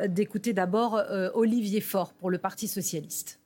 [0.07, 1.01] d'écouter d'abord
[1.33, 3.39] Olivier Faure pour le Parti socialiste.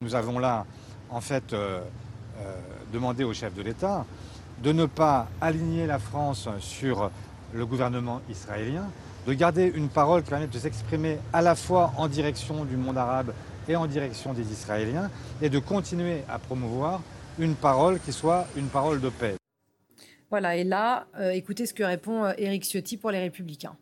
[0.00, 0.66] Nous avons là,
[1.08, 1.80] en fait, euh,
[2.40, 2.60] euh,
[2.92, 4.04] demandé au chef de l'État
[4.62, 7.10] de ne pas aligner la France sur
[7.52, 8.84] le gouvernement israélien,
[9.26, 12.98] de garder une parole qui permet de s'exprimer à la fois en direction du monde
[12.98, 13.32] arabe
[13.68, 17.00] et en direction des Israéliens, et de continuer à promouvoir
[17.38, 19.34] une parole qui soit une parole de paix.
[20.30, 23.76] Voilà, et là, euh, écoutez ce que répond Éric Ciotti pour les Républicains.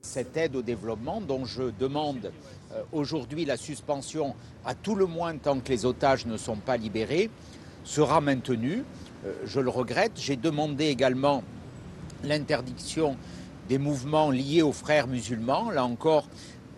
[0.00, 2.32] Cette aide au développement dont je demande
[2.72, 6.76] euh, aujourd'hui la suspension, à tout le moins tant que les otages ne sont pas
[6.76, 7.30] libérés,
[7.84, 8.84] sera maintenue.
[9.26, 10.12] Euh, je le regrette.
[10.16, 11.42] J'ai demandé également
[12.24, 13.16] l'interdiction
[13.68, 15.70] des mouvements liés aux frères musulmans.
[15.70, 16.26] Là encore,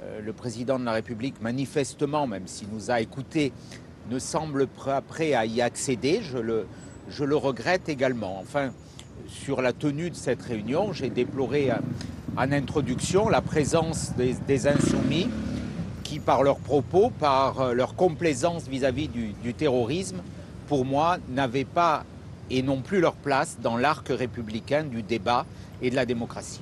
[0.03, 3.53] euh, le président de la République, manifestement, même s'il nous a écoutés,
[4.11, 6.21] ne semble pas prêt à y accéder.
[6.23, 8.39] Je le, regrette également.
[8.41, 8.73] Enfin,
[9.27, 10.93] sur la tenue de cette réunion.
[10.93, 11.71] J'ai déploré
[12.37, 15.29] en introduction la présence des, insoumis
[16.03, 20.19] qui, par leurs propos, par leur complaisance vis-à-vis du, du terrorisme,
[20.67, 22.05] pour moi, n'avaient pas
[22.51, 25.47] et non plus leur place dans l'arc républicain du débat
[25.83, 26.61] et de la démocratie.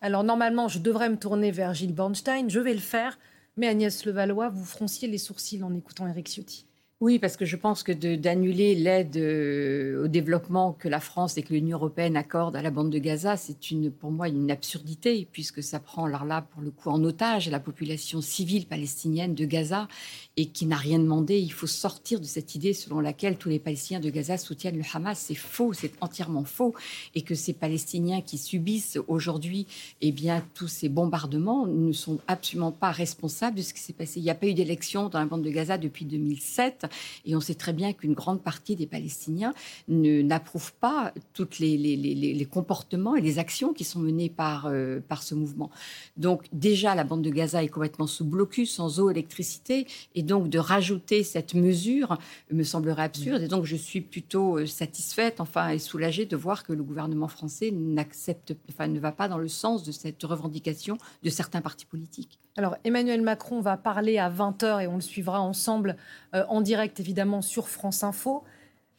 [0.00, 3.18] Alors normalement, je devrais me tourner vers Gilles Bornstein, je vais le faire,
[3.56, 6.66] mais Agnès Levallois, vous fronciez les sourcils en écoutant Eric Ciotti.
[7.00, 11.42] Oui, parce que je pense que d'annuler l'aide euh, au développement que la France et
[11.42, 13.56] que l'Union européenne accordent à la bande de Gaza, c'est
[13.98, 18.20] pour moi une absurdité, puisque ça prend là, pour le coup, en otage la population
[18.20, 19.88] civile palestinienne de Gaza
[20.36, 21.38] et qui n'a rien demandé.
[21.38, 24.84] Il faut sortir de cette idée selon laquelle tous les Palestiniens de Gaza soutiennent le
[24.92, 25.18] Hamas.
[25.18, 26.74] C'est faux, c'est entièrement faux,
[27.14, 29.66] et que ces Palestiniens qui subissent aujourd'hui,
[30.00, 34.20] eh bien, tous ces bombardements ne sont absolument pas responsables de ce qui s'est passé.
[34.20, 36.86] Il n'y a pas eu d'élection dans la bande de Gaza depuis 2007.
[37.26, 39.52] Et on sait très bien qu'une grande partie des Palestiniens
[39.88, 45.22] n'approuvent pas tous les, les, comportements et les actions qui sont menées par, euh, par
[45.22, 45.70] ce mouvement.
[46.16, 50.48] Donc déjà, la bande de Gaza est complètement sous blocus, sans eau, électricité, et donc
[50.48, 52.16] de rajouter cette mesure
[52.50, 53.42] me semblerait absurde.
[53.42, 57.28] Et donc je suis plutôt euh, satisfaite, enfin, et soulagée de voir que le gouvernement
[57.28, 61.86] français n'accepte, enfin, ne va pas dans le sens de cette revendication de certains partis
[61.86, 62.38] politiques.
[62.56, 65.96] Alors Emmanuel Macron va parler à 20h et on le suivra ensemble
[66.34, 68.44] euh, en direct évidemment sur France Info.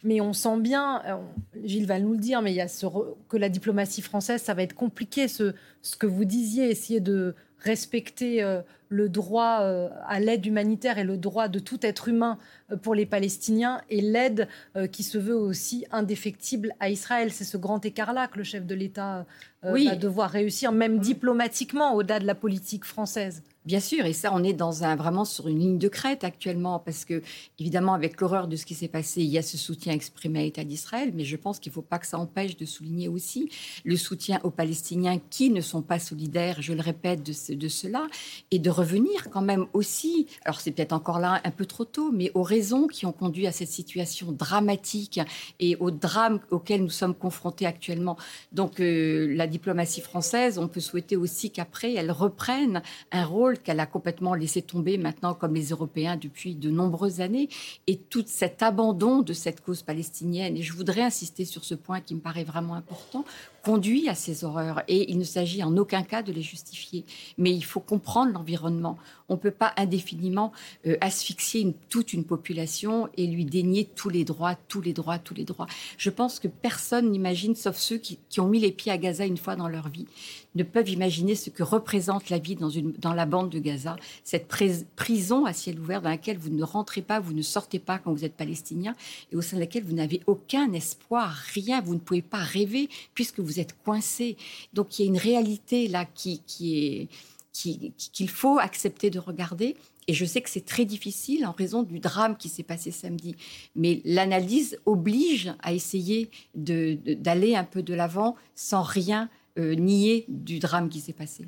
[0.04, 1.18] Mais on sent bien, euh,
[1.64, 2.88] Gilles va nous le dire, mais il y a ce
[3.30, 5.28] que la diplomatie française, ça va être compliqué.
[5.28, 9.64] Ce, ce que vous disiez, essayer de respecter euh, le droit
[10.06, 12.38] à l'aide humanitaire et le droit de tout être humain
[12.82, 14.50] pour les Palestiniens et l'aide
[14.92, 17.32] qui se veut aussi indéfectible à Israël.
[17.32, 19.26] C'est ce grand écart-là que le chef de l'État
[19.64, 23.44] va devoir réussir, même diplomatiquement, au-delà de la politique française.
[23.64, 26.80] Bien sûr, et ça, on est dans un, vraiment sur une ligne de crête actuellement,
[26.80, 27.22] parce que,
[27.60, 30.42] évidemment, avec l'horreur de ce qui s'est passé, il y a ce soutien exprimé à
[30.42, 33.52] l'État d'Israël, mais je pense qu'il ne faut pas que ça empêche de souligner aussi
[33.86, 38.08] le soutien aux Palestiniens qui ne sont pas solidaires, je le répète, de, cela,
[38.50, 42.12] et de revenir quand même aussi, alors c'est peut-être encore là un peu trop tôt,
[42.12, 45.20] mais aux raisons qui ont conduit à cette situation dramatique
[45.60, 48.18] et au drame auquel nous sommes confrontés actuellement.
[48.54, 53.80] Donc, euh, la diplomatie française, on peut souhaiter aussi qu'après, elle reprenne un rôle qu'elle
[53.80, 57.50] a complètement laissé tomber maintenant, comme les Européens, depuis de nombreuses années,
[57.88, 60.58] et tout cet abandon de cette cause palestinienne.
[60.58, 63.26] Et je voudrais insister sur ce point qui me paraît vraiment important
[63.64, 67.06] conduit à ces horreurs et il ne s'agit en aucun cas de les justifier.
[67.38, 68.98] Mais il faut comprendre l'environnement.
[69.30, 70.52] On ne peut pas indéfiniment
[70.86, 75.34] euh, asphyxier toute une population et lui dénier tous les droits, tous les droits, tous
[75.34, 75.68] les droits.
[75.98, 79.38] Je pense que personne n'imagine, sauf ceux qui, ont mis les pieds à Gaza une
[79.38, 80.08] fois dans leur vie,
[80.56, 83.96] ne peuvent imaginer ce que représente la vie dans, une, dans la bande de Gaza,
[84.24, 84.48] cette
[84.96, 88.14] prison à ciel ouvert dans laquelle vous ne rentrez pas, vous ne sortez pas quand
[88.14, 88.96] vous êtes palestinien
[89.32, 92.90] et au sein de laquelle vous n'avez aucun espoir, rien, vous ne pouvez pas rêver
[93.14, 94.38] puisque vous êtes coincé.
[94.74, 97.08] Donc il y a une réalité là qui, qui est
[97.54, 99.76] qu'il faut accepter de regarder.
[100.08, 103.36] Et je sais que c'est très difficile en raison du drame qui s'est passé samedi.
[103.76, 110.60] Mais l'analyse oblige à essayer d'aller un peu de l'avant sans rien euh, nier du
[110.60, 111.46] drame qui s'est passé.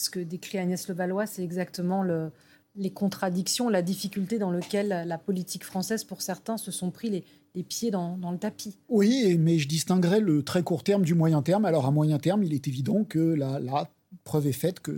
[0.00, 2.30] Ce que décrit Agnès Levallois, c'est exactement le,
[2.74, 7.62] les contradictions, la difficulté dans laquelle la politique française, pour certains, se sont pris les,
[7.62, 8.78] pieds dans, le tapis.
[8.88, 11.66] Oui, mais je distinguerais le très court terme du moyen terme.
[11.66, 13.90] Alors à moyen terme, il est évident que la
[14.30, 14.92] preuve est faite que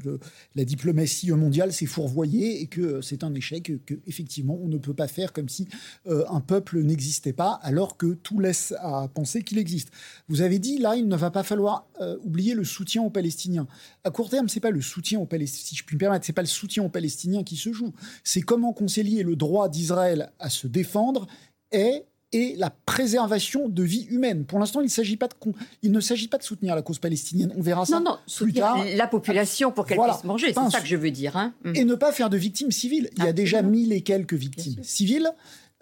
[0.54, 4.92] la diplomatie mondiale s'est fourvoyée et que c'est un échec, que effectivement on ne peut
[4.92, 5.68] pas faire comme si
[6.06, 9.88] euh, un peuple n'existait pas alors que tout laisse à penser qu'il existe.
[10.28, 13.66] Vous avez dit là, il ne va pas falloir euh, oublier le soutien aux Palestiniens.
[14.04, 16.34] À court terme, c'est pas le soutien aux Palestiniens, si je puis me permettre, c'est
[16.34, 17.94] pas le soutien aux Palestiniens qui se joue.
[18.24, 21.26] C'est comment concilier le droit d'Israël à se défendre
[21.72, 24.44] et et la préservation de vie humaine.
[24.44, 25.34] Pour l'instant, il, pas de
[25.82, 27.52] il ne s'agit pas de soutenir la cause palestinienne.
[27.56, 28.84] On verra ça non, non, plus tard.
[28.96, 31.36] La population pour qu'elle puisse manger, c'est ça que je veux dire.
[31.36, 31.52] Hein.
[31.64, 31.72] Mm.
[31.76, 33.10] Et ne pas faire de victimes civiles.
[33.16, 35.30] Il y a déjà mille et quelques victimes civiles.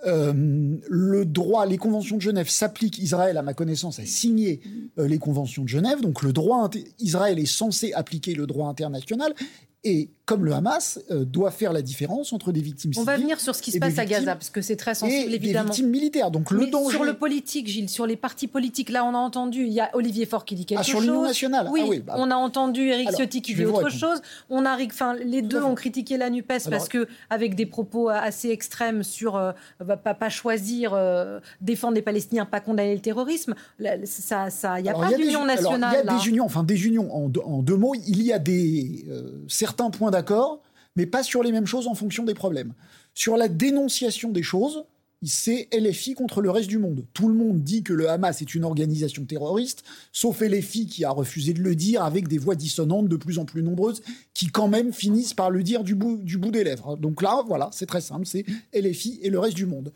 [0.07, 0.33] Euh,
[0.89, 2.99] le droit, les conventions de Genève s'appliquent.
[2.99, 4.61] Israël, à ma connaissance, a signé
[4.99, 6.01] euh, les conventions de Genève.
[6.01, 9.35] Donc le droit, Israël est censé appliquer le droit international.
[9.85, 13.03] Et comme le Hamas euh, doit faire la différence entre des victimes civiles.
[13.03, 15.33] On va venir sur ce qui se passe à Gaza, parce que c'est très sensible,
[15.33, 15.65] et évidemment.
[15.65, 16.31] Des victimes militaires.
[16.31, 16.95] Donc le danger.
[16.95, 19.91] Sur le politique, Gilles, sur les partis politiques, là, on a entendu, il y a
[19.93, 20.93] Olivier Faure qui dit quelque ah, chose.
[20.93, 21.67] Sur l'Union nationale.
[21.69, 22.15] Oui, ah oui bah.
[22.17, 24.23] on a entendu Éric Ciotti qui dit autre chose.
[24.51, 28.51] On a, enfin, les deux ont critiqué la Nupes parce que avec des propos assez
[28.51, 29.51] extrêmes sur euh,
[29.85, 33.55] pas, pas, choisir euh, défendre les Palestiniens, pas condamner le terrorisme.
[34.05, 36.03] Ça, ça, il n'y a pas d'union nationale.
[36.05, 37.95] Il y a des unions, enfin des unions en deux, en deux mots.
[38.07, 39.05] Il y a des
[39.49, 40.63] certains points d'accord
[40.97, 42.75] mais pas sur les mêmes choses en fonction des problèmes.
[43.15, 44.85] Sur la dénonciation des choses,
[45.23, 47.05] c'est LFI contre le reste du monde.
[47.13, 51.11] Tout le monde dit que le Hamas est une organisation terroriste, sauf LFI qui a
[51.11, 54.03] refusé de le dire avec des voix dissonantes de plus en plus nombreuses
[54.33, 56.97] qui quand même finissent par le dire du bout, du bout des lèvres.
[56.97, 59.93] Donc là, voilà, c'est très simple, c'est LFI et le reste du monde.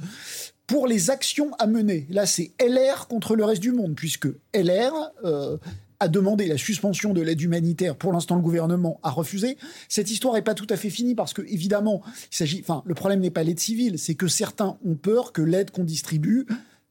[0.67, 4.93] Pour les actions à mener, là c'est LR contre le reste du monde, puisque LR
[5.25, 5.57] euh,
[6.05, 7.97] a demandé la suspension de l'aide humanitaire.
[7.97, 9.57] Pour l'instant, le gouvernement a refusé.
[9.89, 12.61] Cette histoire n'est pas tout à fait finie parce que, évidemment, il s'agit.
[12.61, 15.85] Enfin, le problème n'est pas l'aide civile, c'est que certains ont peur que l'aide qu'on
[15.85, 16.47] distribue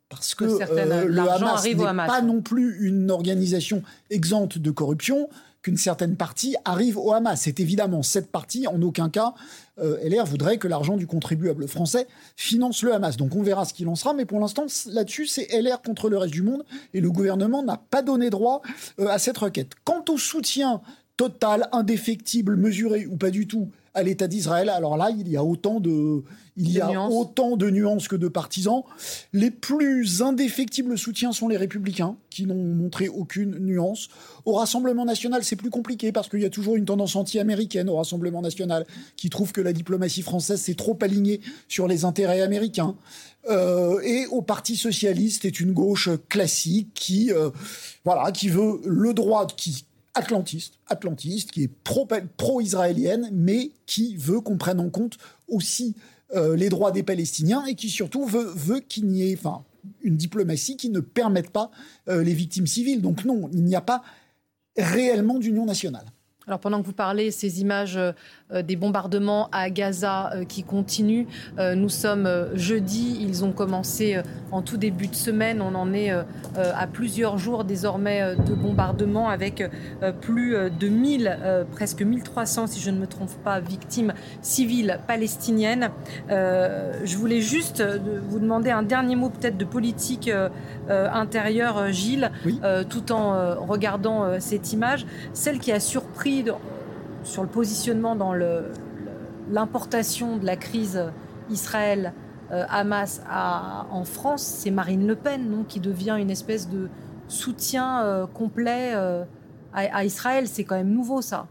[0.09, 5.29] parce que, euh, le Hamas n'est pas non plus une organisation exempte de corruption
[5.63, 7.41] qu'une certaine partie arrive au Hamas.
[7.41, 9.33] C'est évidemment cette partie, en aucun cas,
[9.79, 13.17] euh, LR voudrait que l'argent du contribuable français finance le Hamas.
[13.17, 16.17] Donc on verra ce qu'il en sera, mais pour l'instant, là-dessus, c'est LR contre le
[16.17, 18.61] reste du monde, et le gouvernement n'a pas donné droit
[18.99, 19.71] euh, à cette requête.
[19.85, 20.81] Quant au soutien
[21.17, 24.69] total, indéfectible, mesuré ou pas du tout à l'État d'Israël.
[24.69, 26.23] Alors là, il y a autant de,
[26.57, 27.13] il y a nuances.
[27.13, 28.83] autant de nuances que de partisans.
[29.33, 34.09] Les plus indéfectibles soutiens sont les républicains, qui n'ont montré aucune nuance.
[34.45, 37.95] Au Rassemblement national, c'est plus compliqué parce qu'il y a toujours une tendance anti-américaine au
[37.95, 42.95] Rassemblement national, qui trouve que la diplomatie française s'est trop alignée sur les intérêts américains.
[43.49, 47.49] Euh, et au Parti socialiste est une gauche classique qui, euh,
[48.05, 51.71] voilà, qui veut le droit, qui atlantiste, atlantiste, qui est
[52.37, 55.95] pro-israélienne, mais qui veut qu'on prenne en compte aussi
[56.35, 59.63] euh, les droits des Palestiniens et qui surtout veut, qu'il n'y ait enfin,
[60.01, 61.71] une diplomatie qui ne permette pas
[62.07, 63.01] euh, les victimes civiles.
[63.01, 64.03] Donc non, il n'y a pas
[64.77, 66.05] réellement d'union nationale.
[66.45, 71.25] Alors pendant que vous parlez, ces images euh, des bombardements à Gaza euh, qui continuent,
[71.57, 76.11] euh, nous sommes jeudi, ils ont commencé en tout début de semaine, on en est
[76.11, 79.63] à plusieurs jours désormais de bombardements avec
[80.21, 85.89] plus de 1000, presque 1300 si je ne me trompe pas, victimes civiles palestiniennes.
[86.29, 87.83] Je voulais juste
[88.29, 90.29] vous demander un dernier mot peut-être de politique
[90.89, 92.31] intérieure, Gilles,
[92.89, 96.32] tout en regardant cette image, celle qui a surpris
[97.23, 98.33] sur le positionnement dans
[99.51, 101.03] l'importation de la crise
[101.49, 106.89] Israël-Hamas en France, c'est Marine Le Pen qui devient une espèce de
[107.27, 109.23] soutien euh, complet euh,
[109.73, 110.47] à Israël.
[110.47, 111.47] C'est quand même nouveau ça.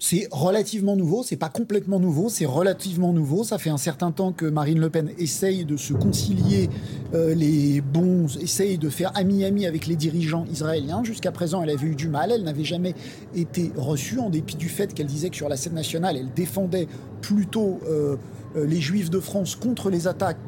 [0.00, 3.44] C'est relativement nouveau, c'est pas complètement nouveau, c'est relativement nouveau.
[3.44, 6.68] Ça fait un certain temps que Marine Le Pen essaye de se concilier
[7.14, 11.04] euh, les bons, essaye de faire ami-ami avec les dirigeants israéliens.
[11.04, 12.94] Jusqu'à présent, elle avait eu du mal, elle n'avait jamais
[13.36, 16.88] été reçue, en dépit du fait qu'elle disait que sur la scène nationale, elle défendait
[17.20, 18.16] plutôt euh,
[18.56, 20.38] euh, les juifs de France contre les attaques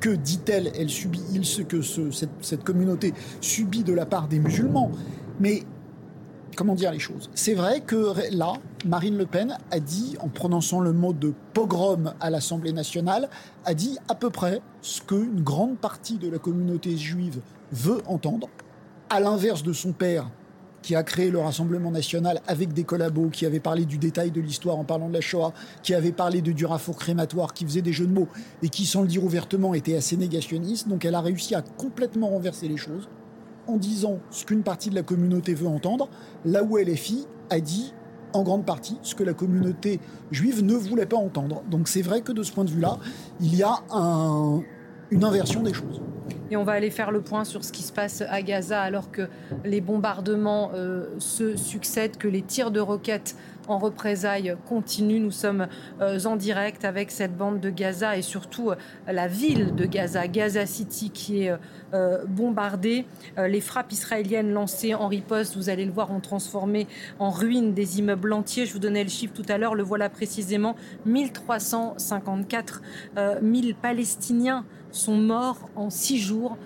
[0.00, 4.90] que, dit-elle, elle subit, il, que cette, cette communauté subit de la part des musulmans.
[5.40, 5.64] Mais
[6.56, 7.30] comment dire les choses.
[7.34, 12.14] C'est vrai que là, Marine Le Pen a dit, en prononçant le mot de pogrom
[12.20, 13.28] à l'Assemblée nationale,
[13.64, 17.40] a dit à peu près ce qu'une grande partie de la communauté juive
[17.72, 18.48] veut entendre,
[19.10, 20.30] à l'inverse de son père
[20.82, 24.40] qui a créé le Rassemblement national avec des collabos, qui avait parlé du détail de
[24.40, 27.92] l'histoire en parlant de la Shoah, qui avait parlé de Durafour crématoire, qui faisait des
[27.92, 28.28] jeux de mots
[28.62, 30.88] et qui, sans le dire ouvertement, était assez négationniste.
[30.88, 33.08] Donc elle a réussi à complètement renverser les choses
[33.66, 36.08] en disant ce qu'une partie de la communauté veut entendre,
[36.44, 37.94] là où LFI a dit
[38.32, 41.62] en grande partie ce que la communauté juive ne voulait pas entendre.
[41.70, 42.98] Donc c'est vrai que de ce point de vue-là,
[43.40, 43.82] il y a
[45.10, 46.00] une inversion des choses.
[46.50, 49.10] Et on va aller faire le point sur ce qui se passe à Gaza alors
[49.10, 49.28] que
[49.64, 53.36] les bombardements euh, se succèdent, que les tirs de roquettes
[53.68, 55.20] en représailles continue.
[55.20, 55.68] Nous sommes
[56.00, 60.26] euh, en direct avec cette bande de Gaza et surtout euh, la ville de Gaza,
[60.28, 61.52] Gaza City, qui est
[61.94, 63.06] euh, bombardée.
[63.36, 66.86] les frappes israéliennes lancées en riposte, vous allez le voir, ont transformé
[67.18, 68.66] en ruine des immeubles entiers.
[68.66, 70.74] Je vous donnais le chiffre tout à l'heure, le voilà précisément
[71.06, 72.82] 1354
[73.16, 73.42] 000
[73.80, 76.56] Palestiniens sont morts en six jours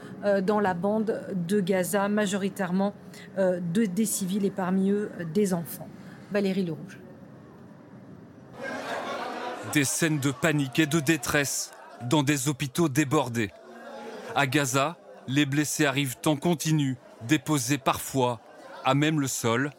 [0.45, 2.95] dans la bande de Gaza, majoritairement
[3.39, 5.89] de, des civils et parmi eux des enfants.
[6.37, 6.99] Valérie Lerouge.
[9.73, 11.71] Des scènes de panique et de détresse
[12.03, 13.51] dans des hôpitaux débordés.
[14.35, 18.39] À Gaza, les blessés arrivent en continu, déposés parfois
[18.85, 19.71] à même le sol.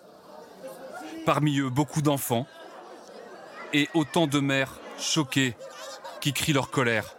[1.28, 2.48] Parmi eux, beaucoup d'enfants
[3.72, 5.56] et autant de mères choquées
[6.22, 7.18] qui crient leur colère.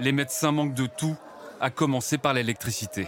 [0.00, 1.16] Les médecins manquent de tout,
[1.60, 3.06] à commencer par l'électricité.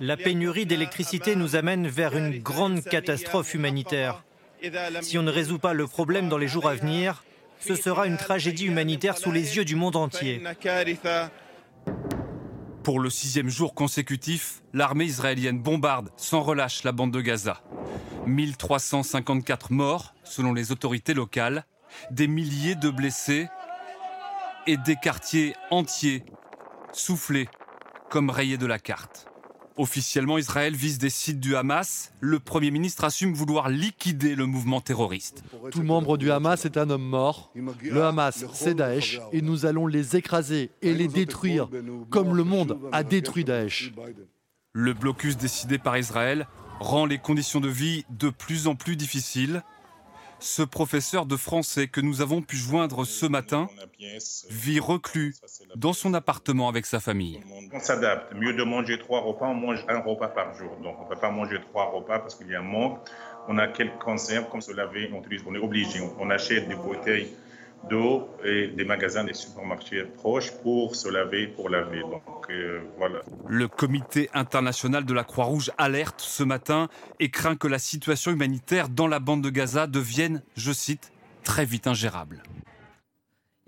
[0.00, 4.22] La pénurie d'électricité nous amène vers une grande catastrophe humanitaire.
[5.02, 7.24] Si on ne résout pas le problème dans les jours à venir,
[7.60, 10.42] ce sera une tragédie humanitaire sous les yeux du monde entier.
[12.82, 17.60] Pour le sixième jour consécutif, l'armée israélienne bombarde sans relâche la bande de Gaza.
[18.26, 21.66] 1354 morts selon les autorités locales,
[22.10, 23.48] des milliers de blessés
[24.66, 26.24] et des quartiers entiers
[26.92, 27.48] soufflés
[28.10, 29.26] comme rayés de la carte.
[29.76, 32.12] Officiellement, Israël vise des sites du Hamas.
[32.20, 35.42] Le Premier ministre assume vouloir liquider le mouvement terroriste.
[35.70, 37.50] Tout membre du Hamas est un homme mort.
[37.54, 41.68] Le Hamas, c'est Daesh et nous allons les écraser et les détruire
[42.10, 43.92] comme le monde a détruit Daesh.
[44.72, 46.46] Le blocus décidé par Israël
[46.78, 49.62] rend les conditions de vie de plus en plus difficiles
[50.40, 53.68] ce professeur de français que nous avons pu joindre ce matin
[54.48, 55.34] vit reclus
[55.76, 57.40] dans son appartement avec sa famille.
[57.72, 58.34] On s'adapte.
[58.34, 60.76] Mieux de manger trois repas, on mange un repas par jour.
[60.82, 62.98] Donc on ne peut pas manger trois repas parce qu'il y a un manque.
[63.48, 66.00] On a quelques conserves comme se laver, on, on est obligé.
[66.18, 67.34] On achète des bouteilles
[67.88, 72.00] d'eau et des magasins, des supermarchés proches pour se laver, pour laver.
[72.00, 73.20] Donc euh, voilà.
[73.48, 78.88] Le comité international de la Croix-Rouge alerte ce matin et craint que la situation humanitaire
[78.88, 81.12] dans la bande de Gaza devienne, je cite,
[81.44, 82.42] très vite ingérable.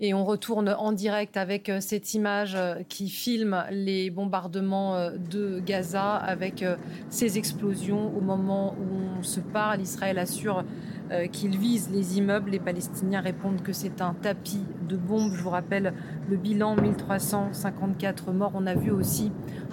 [0.05, 5.61] Et on retourne en direct avec euh, cette image euh, qui filme les bombardements de
[5.61, 6.65] Gaza avec
[7.09, 9.79] ces explosions au moment où on se parle.
[9.79, 10.65] Israël assure
[11.11, 12.51] euh, qu'ils visent les immeubles.
[12.51, 15.33] Les Palestiniens répondent que c'est un tapis de bombes.
[15.35, 15.93] Je vous rappelle
[16.29, 18.53] le bilan 1354 morts.
[18.55, 19.31] On a vu aussi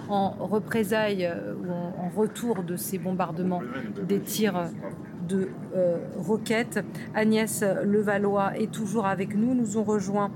[0.09, 3.61] en représailles euh, ou en, retour de ces bombardements
[4.05, 4.69] des tirs
[5.31, 6.79] de euh, roquettes.
[7.13, 9.53] Agnès Levallois est toujours avec nous.
[9.55, 10.31] Nous ont rejoint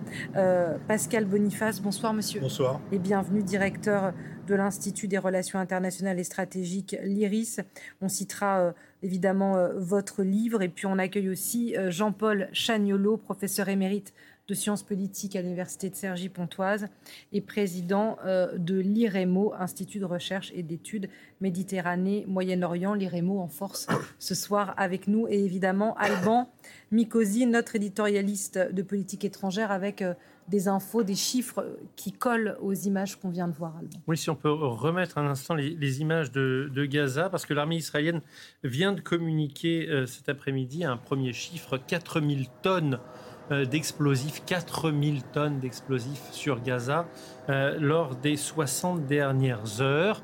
[0.87, 1.81] Pascal Boniface.
[1.81, 2.41] Bonsoir monsieur.
[2.41, 2.79] Bonsoir.
[2.91, 4.13] Et bienvenue directeur
[4.45, 7.61] de l'Institut des relations internationales et stratégiques, l'IRIS.
[8.01, 8.71] On citera euh,
[9.03, 14.13] évidemment euh, votre livre et puis on accueille aussi euh, Jean-Paul Chagnolo, professeur émérite
[14.47, 16.87] de sciences politiques à l'Université de Cergy-Pontoise
[17.31, 21.09] et président de l'IREMO, Institut de recherche et d'études
[21.41, 23.87] Méditerranée, Moyen-Orient, l'IREMO en force
[24.19, 26.49] ce soir avec nous et évidemment Alban
[26.91, 30.03] Mikosi, notre éditorialiste de politique étrangère avec
[30.47, 31.65] des infos, des chiffres
[31.95, 33.73] qui collent aux images qu'on vient de voir.
[34.07, 38.21] Oui, si on peut remettre un instant les, images de, Gaza, parce que l'armée israélienne
[38.63, 45.59] vient de communiquer euh, cet après-midi un premier chiffre, 4000 tonnes euh, d'explosifs, 4000 tonnes
[45.59, 47.05] d'explosifs sur Gaza
[47.49, 50.21] euh, lors des 60 dernières heures.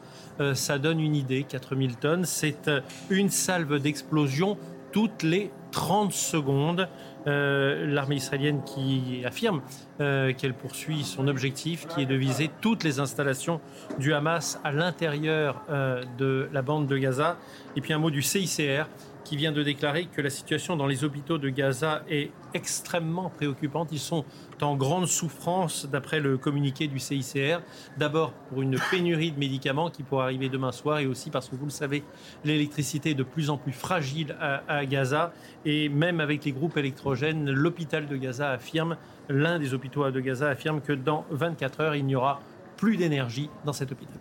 [0.55, 2.71] ça donne une idée, 4000 tonnes, c'est
[3.09, 4.57] une salve d'explosion
[4.91, 6.87] toutes les 30 secondes.
[7.27, 9.61] Euh, l'armée israélienne qui affirme
[9.99, 13.61] euh, qu'elle poursuit son objectif, qui est de viser toutes les installations
[13.99, 17.37] du Hamas à l'intérieur euh, de la bande de Gaza.
[17.75, 18.85] Et puis un mot du CICR
[19.31, 23.87] qui vient de déclarer que la situation dans les hôpitaux de Gaza est extrêmement préoccupante.
[23.93, 24.25] Ils sont
[24.61, 27.61] en grande souffrance, d'après le communiqué du CICR.
[27.95, 31.55] D'abord pour une pénurie de médicaments qui pourrait arriver demain soir et aussi parce que,
[31.55, 32.03] vous le savez,
[32.43, 35.31] l'électricité est de plus en plus fragile à, Gaza.
[35.63, 38.97] Et même avec les groupes électrogènes, l'hôpital de Gaza affirme,
[39.29, 42.41] l'un des hôpitaux de Gaza affirme que dans 24 heures, il n'y aura
[42.75, 44.17] plus d'énergie dans cet hôpital.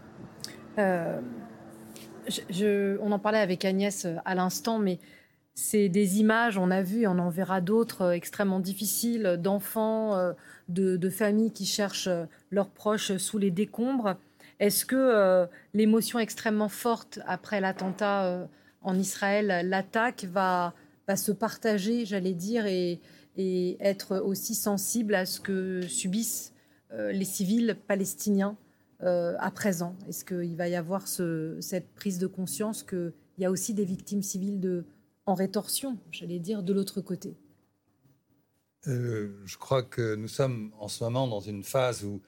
[0.79, 1.21] Euh,
[3.01, 4.99] on en parlait avec Agnès euh, à l'instant, mais
[5.55, 10.33] c'est des images, on a vu, on en verra d'autres euh, extrêmement difficiles, d'enfants, euh,
[10.69, 12.09] de, familles qui cherchent
[12.51, 14.17] leurs proches sous les décombres.
[14.61, 18.47] Est-ce que l'émotion extrêmement forte après l'attentat
[18.83, 20.75] en Israël, l'attaque, va,
[21.17, 23.01] se partager, j'allais dire, et,
[23.39, 26.53] être aussi sensible à ce que subissent
[26.93, 28.55] les civils palestiniens?
[29.03, 29.97] Euh, à présent?
[30.09, 34.23] Est-ce qu'il va y avoir cette prise de conscience qu'il y a aussi des victimes
[34.23, 34.85] civiles
[35.27, 37.35] en rétorsion, j'allais dire, de l'autre côté?
[38.87, 42.21] Euh, Je crois que nous sommes en ce moment dans une phase où,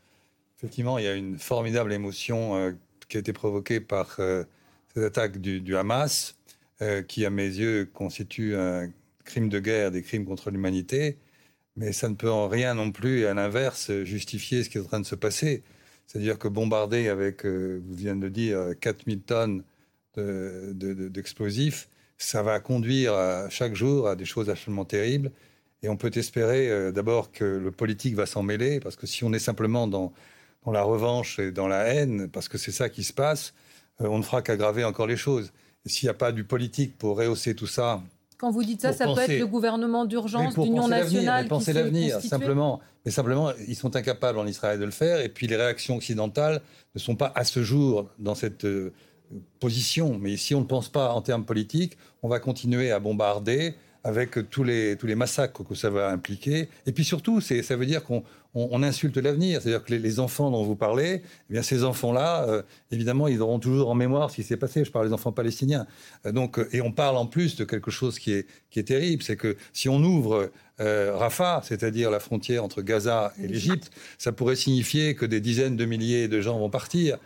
[0.56, 2.72] effectivement, il y a une formidable émotion euh,
[3.08, 4.18] qui a été provoquée par
[4.94, 6.36] ces attaques du, Hamas,
[7.08, 8.90] qui, à mes yeux, constituent un
[9.24, 11.18] crime de guerre, des crimes contre l'humanité.
[11.76, 14.84] Mais ça ne peut en rien non plus, à l'inverse, justifier ce qui est en
[14.84, 15.62] train de se passer.
[16.06, 19.64] C'est-à-dire que bombarder avec, euh, vous venez de dire, 4000 tonnes
[20.16, 21.88] d'explosifs,
[22.18, 25.32] ça va conduire à, chaque jour à des choses absolument terribles.
[25.82, 29.24] Et on peut espérer euh, d'abord que le politique va s'en mêler, parce que si
[29.24, 30.12] on est simplement dans,
[30.66, 33.52] la revanche et dans la haine, parce que c'est ça qui se passe,
[34.00, 35.52] euh, on ne fera qu'aggraver encore les choses.
[35.86, 38.00] S'il n'y a pas du politique pour rehausser tout ça,
[38.42, 41.46] quand vous dites ça, ça peut être le gouvernement d'urgence d'union nationale.
[41.46, 42.80] Penser l'avenir, simplement.
[43.04, 45.20] Mais simplement, ils sont incapables en Israël de le faire.
[45.20, 46.60] Et puis les réactions occidentales
[46.96, 48.92] ne sont pas à ce jour dans cette euh,
[49.60, 50.18] position.
[50.20, 54.50] Mais si on ne pense pas en termes politiques, on va continuer à bombarder avec
[54.50, 56.68] tous les, tous les massacres que ça va impliquer.
[56.86, 58.24] Et puis surtout, ça veut dire qu'on
[58.54, 59.60] on, insulte l'avenir.
[59.62, 63.58] C'est-à-dire que les, enfants dont vous parlez, eh bien ces enfants-là, euh, évidemment, ils auront
[63.58, 64.84] toujours en mémoire ce qui s'est passé.
[64.84, 65.86] Je parle des enfants palestiniens.
[66.26, 69.22] Euh, donc, et on parle en plus de quelque chose qui est, qui est terrible,
[69.22, 74.56] c'est que si on ouvre Rafah, c'est-à-dire la frontière entre Gaza et l'Égypte, ça pourrait
[74.56, 77.18] signifier que des dizaines de milliers de gens vont partir.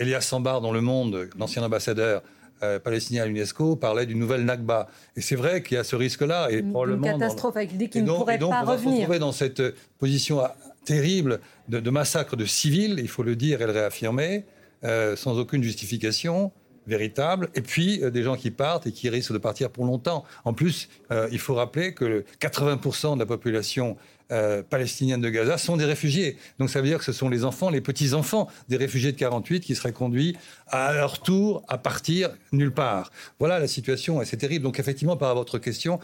[0.00, 2.20] Elias Sambar, dans Le Monde, l'ancien ambassadeur,
[2.62, 4.88] euh, palestinien à l'UNESCO parlait d'une nouvelle Nakba.
[5.16, 6.50] Et c'est vrai qu'il y a ce risque-là.
[6.50, 8.92] Et une, probablement une catastrophe avec ne pourrait donc, pas on va revenir.
[8.92, 9.62] se retrouver dans cette
[9.98, 10.42] position
[10.84, 14.44] terrible de, massacre de civils, il faut le dire et le réaffirmer,
[14.84, 16.52] euh, sans aucune justification
[16.86, 20.24] véritable, et puis euh, des gens qui partent et qui risquent de partir pour longtemps.
[20.44, 20.88] En plus,
[21.30, 23.96] il faut rappeler que 80% de la population
[24.30, 26.36] euh, palestiniennes de Gaza sont des réfugiés.
[26.58, 29.60] Donc ça veut dire que ce sont les enfants, les petits-enfants des réfugiés de 48
[29.60, 33.10] qui seraient conduits à leur tour à partir nulle part.
[33.38, 34.64] Voilà la situation et c'est terrible.
[34.64, 35.98] Donc effectivement, par votre question,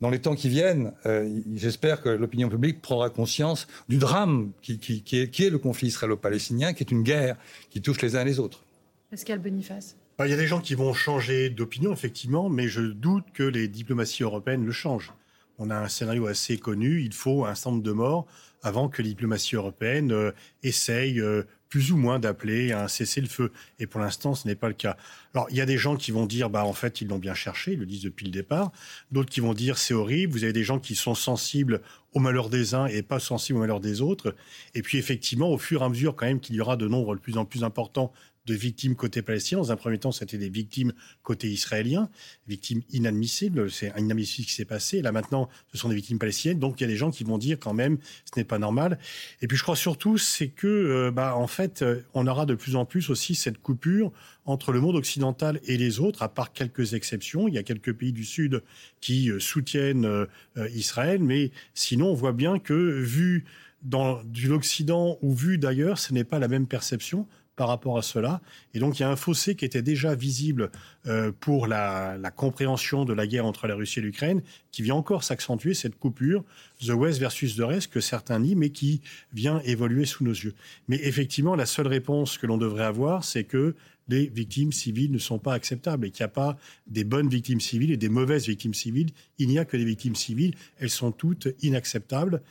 [0.00, 4.72] dans les temps qui viennent, euh, j'espère que l'opinion publique prendra conscience du drame qui,
[4.72, 7.36] est, qui est, le conflit israélo-palestinien, qui est une guerre
[7.70, 8.64] qui touche les uns et les autres.
[9.10, 9.96] Pascal Boniface.
[10.18, 13.42] Bah, il y a des gens qui vont changer d'opinion, effectivement, mais je doute que
[13.42, 15.12] les diplomaties européennes le changent
[15.58, 18.26] on a un scénario assez connu, il faut un certain nombre de morts
[18.62, 20.32] avant que la diplomatie européenne euh,
[20.62, 23.52] essaye euh, plus ou moins d'appeler à un cessez-le-feu.
[23.78, 24.96] Et pour l'instant, ce n'est pas le cas.
[25.34, 27.34] Alors, il y a des gens qui vont dire, bah, en fait, ils l'ont bien
[27.34, 28.72] cherché, ils le disent depuis le départ.
[29.12, 30.32] D'autres qui vont dire, c'est horrible.
[30.32, 31.80] Vous avez des gens qui sont sensibles
[32.12, 34.34] au malheur des uns et pas sensibles au malheur des autres.
[34.74, 37.14] Et puis, effectivement, au fur et à mesure, quand même, qu'il y aura de nombres
[37.14, 38.12] de plus en plus importants
[38.46, 39.60] de victimes côté palestinien.
[39.60, 40.92] Dans un premier temps, c'était des victimes
[41.22, 42.08] côté israélien,
[42.46, 43.70] victimes inadmissibles.
[43.70, 45.02] C'est inadmissible ce qui s'est passé.
[45.02, 46.58] là, maintenant, ce sont des victimes palestiniennes.
[46.58, 48.98] Donc, il y a des gens qui vont dire quand même, ce n'est pas normal.
[49.42, 52.54] Et puis, je crois surtout, c'est que, euh, bah, en fait, euh, on aura de
[52.54, 54.12] plus en plus aussi cette coupure
[54.44, 57.48] entre le monde occidental et les autres, à part quelques exceptions.
[57.48, 58.62] Il y a quelques pays du Sud
[59.00, 60.26] qui euh, soutiennent
[60.74, 63.44] Israël, mais sinon, on voit bien que vu
[63.82, 67.26] dans l'Occident ou vu d'ailleurs, ce n'est pas la même perception
[67.56, 68.40] par rapport à cela.
[68.74, 70.70] Et donc il y a un fossé qui était déjà visible
[71.06, 75.24] euh, pour la, compréhension de la guerre entre la Russie et l'Ukraine, qui vient encore
[75.24, 76.44] s'accentuer, cette coupure,
[76.84, 79.00] The West versus the Rest, que certains nient, mais qui
[79.32, 80.54] vient évoluer sous nos yeux.
[80.88, 83.74] Mais effectivement, la seule réponse que l'on devrait avoir, c'est que
[84.08, 87.60] les victimes civiles ne sont pas acceptables et qu'il n'y a pas des bonnes victimes
[87.60, 89.10] civiles et des mauvaises victimes civiles.
[89.38, 90.54] Il n'y a que des victimes civiles.
[90.78, 92.42] Elles sont toutes inacceptables.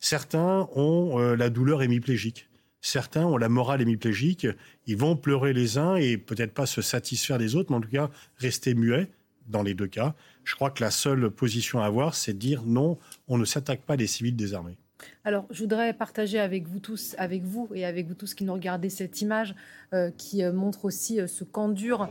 [0.00, 2.48] Certains ont euh, la douleur hémiplégique.
[2.84, 4.46] Certains ont la morale hémiplégique,
[4.86, 7.88] ils vont pleurer les uns et peut-être pas se satisfaire des autres, mais en tout
[7.88, 9.08] cas rester muets
[9.48, 10.14] dans les deux cas.
[10.44, 13.80] Je crois que la seule position à avoir, c'est de dire non, on ne s'attaque
[13.80, 14.76] pas des civils désarmés.
[15.24, 18.52] Alors, je voudrais partager avec vous tous, avec vous et avec vous tous qui nous
[18.52, 19.54] regardez cette image
[19.94, 22.10] euh, qui euh, montre aussi euh, ce qu'endurent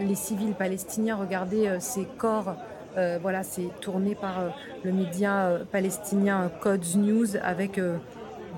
[0.00, 1.16] les civils palestiniens.
[1.16, 2.56] Regardez ces corps.
[3.20, 7.78] voilà, c'est tourné par le média palestinien Codes News avec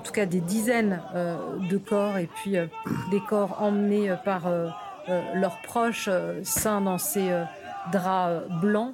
[0.02, 1.36] tout cas des dizaines euh,
[1.70, 2.66] de corps et puis euh,
[3.10, 4.42] des corps emmenés euh, par
[5.34, 6.08] leurs proches
[6.42, 7.30] saints dans ces
[7.92, 8.92] draps blancs.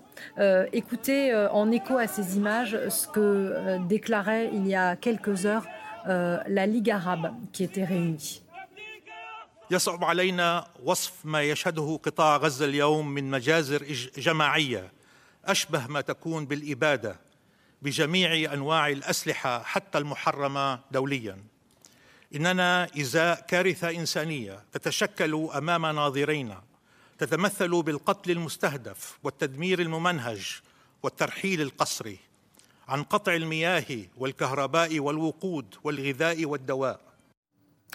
[0.74, 5.64] écoutez en écho à ces images ce que déclarait il y a quelques heures
[6.06, 8.42] la Ligue arabe qui était réunie.
[9.70, 13.82] يصعب علينا وصف ما يشهده قطاع غزه اليوم من مجازر
[14.16, 14.92] جماعيه
[15.44, 17.16] اشبه ما تكون بالاباده
[17.81, 21.37] بجميع أنواع الأسلحة حتى المحرمة دوليا.
[22.35, 26.61] إننا ازاء كارثة إنسانية تتشكل أمام ناظرينا
[27.17, 30.61] تتمثل بالقتل المستهدف والتدمير الممنهج
[31.03, 32.17] والترحيل القسري
[32.87, 33.85] عن قطع المياه
[34.17, 36.99] والكهرباء والوقود والغذاء والدواء.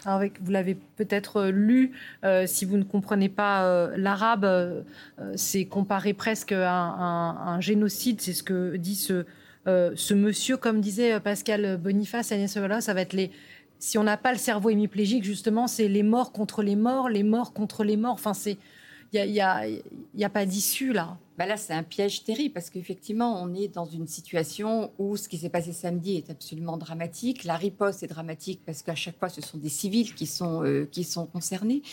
[0.05, 1.93] Avec, vous l'avez peut-être lu,
[2.25, 4.81] euh, si vous ne comprenez pas euh, l'arabe, euh,
[5.37, 10.57] c'est comparé presque à un, un génocide, c'est ce que dit ce, Euh, ce monsieur,
[10.57, 13.31] comme disait euh, Pascal Boniface, Agnès ça va être les.
[13.79, 17.23] Si on n'a pas le cerveau hémiplégique, justement, c'est les morts contre les morts, les
[17.23, 18.13] morts contre les morts.
[18.13, 18.57] Enfin, c'est.
[19.15, 19.61] Il n'y a,
[20.23, 21.19] a, pas d'issue là.
[21.37, 25.29] Bah là, c'est un piège terrible parce qu'effectivement, on est dans une situation où ce
[25.29, 27.43] qui s'est passé samedi est absolument dramatique.
[27.43, 30.87] La riposte est dramatique parce qu'à chaque fois, ce sont des civils qui sont, euh,
[30.91, 31.83] qui sont concernés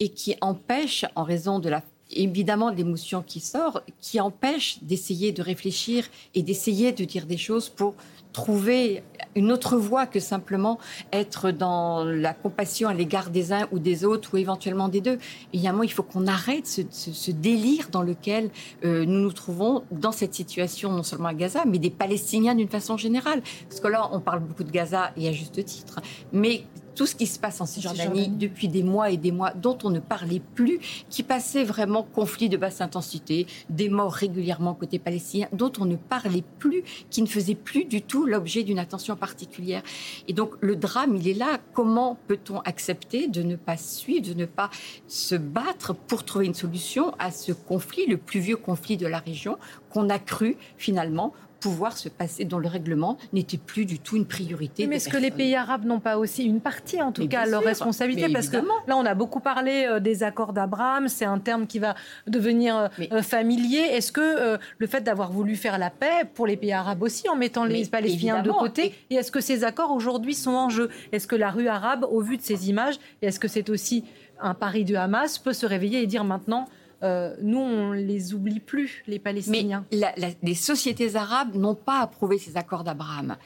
[0.00, 1.82] et qui empêchent, en raison de la
[2.16, 7.68] évidemment l'émotion qui sort, qui empêche d'essayer de réfléchir et d'essayer de dire des choses
[7.68, 7.94] pour
[8.34, 9.04] trouver
[9.36, 10.78] une autre voie que simplement
[11.12, 15.18] être dans la compassion à l'égard des uns ou des autres ou éventuellement des deux.
[15.52, 18.50] Évidemment, il faut qu'on arrête ce, délire dans lequel
[18.84, 22.68] euh, nous nous trouvons dans cette situation, non seulement à Gaza, mais des Palestiniens d'une
[22.68, 23.40] façon générale.
[23.68, 26.00] Parce que là, on parle beaucoup de Gaza et à juste titre.
[26.32, 26.64] Mais
[26.94, 29.90] tout ce qui se passe en Cisjordanie depuis des mois et des mois, dont on
[29.90, 30.78] ne parlait plus,
[31.10, 35.96] qui passait vraiment conflit de basse intensité, des morts régulièrement côté palestinien, dont on ne
[35.96, 39.82] parlait plus, qui ne faisait plus du tout l'objet d'une attention particulière.
[40.28, 41.58] Et donc le drame, il est là.
[41.72, 44.70] Comment peut-on accepter de ne pas suivre, de ne pas
[45.08, 49.18] se battre pour trouver une solution à ce conflit, le plus vieux conflit de la
[49.18, 49.58] région,
[49.90, 51.32] qu'on a cru finalement
[51.64, 54.86] pouvoir se passer, dont le règlement n'était plus du tout une priorité.
[54.86, 57.62] Mais est-ce que les pays arabes n'ont pas aussi une partie, en tout cas, leur
[57.62, 61.66] responsabilité Parce que là, on a beaucoup parlé euh, des accords d'Abraham, c'est un terme
[61.66, 61.94] qui va
[62.26, 63.78] devenir euh, euh, familier.
[63.78, 67.36] Est-ce que le fait d'avoir voulu faire la paix pour les pays arabes aussi, en
[67.36, 70.90] mettant les Palestiniens de côté, et, est-ce que ces accords aujourd'hui sont en jeu?
[71.12, 74.04] Est-ce que la rue arabe, au vu de ces images, et est-ce que c'est aussi
[74.38, 76.68] un pari du Hamas, peut se réveiller et dire maintenant
[77.04, 79.84] euh, nous, on les oublie plus, les Palestiniens.
[79.92, 83.36] Mais les sociétés arabes n'ont pas approuvé ces accords d'Abraham.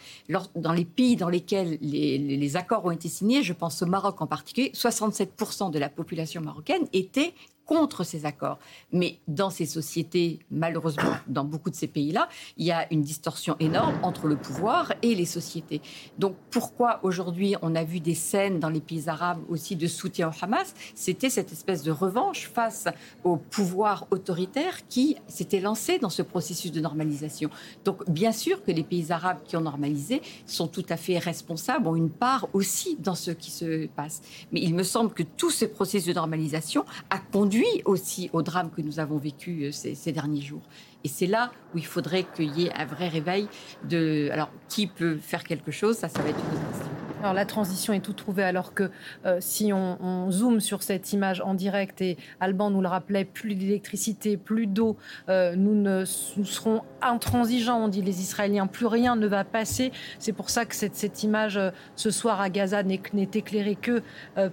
[0.54, 4.22] Dans les pays dans lesquels les, les, accords ont été signés, je pense au Maroc
[4.22, 7.34] en particulier, 67% de la population marocaine était
[7.68, 8.58] contre ces accords.
[8.92, 13.56] Mais dans ces sociétés, malheureusement, dans beaucoup de ces pays-là, il y a une distorsion
[13.60, 15.82] énorme entre le pouvoir et les sociétés.
[16.18, 20.30] Donc pourquoi aujourd'hui on a vu des scènes dans les pays arabes aussi de soutien
[20.30, 20.74] au Hamas?
[20.94, 22.86] C'était cette espèce de revanche face
[23.22, 27.50] au pouvoir autoritaire qui s'était lancé dans ce processus de normalisation.
[27.84, 31.86] Donc bien sûr que les pays arabes qui ont normalisé sont tout à fait responsables,
[31.86, 34.22] ont une part aussi dans ce qui se passe.
[34.52, 38.70] Mais il me semble que tout ce processus de normalisation a conduit aussi au drame
[38.70, 40.62] que nous avons vécu euh, ces, derniers jours.
[41.04, 43.48] Et c'est là où il faudrait qu'il y ait un vrai réveil
[43.88, 44.28] de...
[44.32, 46.97] Alors, qui peut faire quelque chose Ça, ça va être une question.
[47.20, 48.90] Alors la transition est tout trouvée alors que
[49.26, 53.56] euh, si on, zoome sur cette image en direct et Alban nous le rappelait, plus
[53.56, 54.96] d'électricité, plus d'eau,
[55.28, 59.90] euh, nous, ne, serons intransigeants, on dit les Israéliens, plus rien ne va passer.
[60.20, 63.00] C'est pour ça que cette, cette image euh, ce soir à Gaza n'est
[63.34, 64.02] éclairée que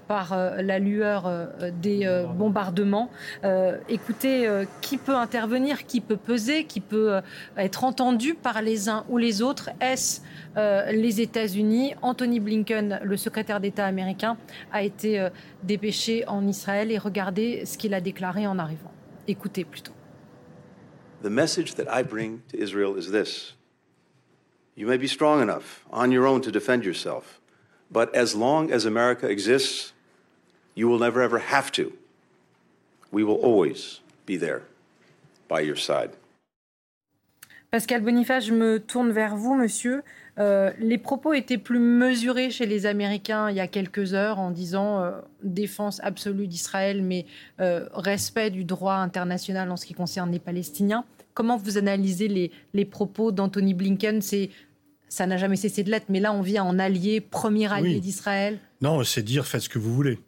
[0.07, 1.31] par la lueur
[1.81, 3.09] des bombardements.
[3.89, 4.47] écoutez,
[4.81, 7.21] qui peut intervenir, qui peut peser, qui peut
[7.57, 9.69] être entendu par les uns ou les autres?
[9.79, 10.21] Est-ce
[10.55, 11.95] les États-Unis?
[12.01, 14.37] Anthony Blinken Blinken, le secrétaire d'État américain,
[14.71, 15.29] a été euh,
[15.63, 18.91] dépêché en Israël et regardez ce qu'il a déclaré en arrivant.
[19.27, 19.93] Écoutez plutôt.
[21.21, 23.55] The message that I bring to Israel is this.
[24.75, 27.41] You may be strong enough on your own to defend yourself,
[27.91, 29.93] but as long as America exists,
[30.75, 31.93] you will never ever have to.
[33.11, 34.63] We will always be there
[35.47, 36.11] by your side.
[37.71, 40.03] Pascal Boniface, je me tourne vers vous, monsieur.
[40.37, 44.51] Euh, les propos étaient plus mesurés chez les Américains il y a quelques heures en
[44.51, 45.11] disant euh,
[45.43, 47.25] défense absolue d'Israël, mais
[47.61, 51.05] euh, respect du droit international en ce qui concerne les Palestiniens.
[51.33, 54.21] Comment vous analysez les, les propos d'Anthony Blinken?
[54.21, 54.49] C'est
[55.07, 58.59] ça n'a jamais cessé de l'être, mais là on vient en allié, premier allié d'Israël.
[58.81, 60.19] Non, c'est dire faites ce que vous voulez.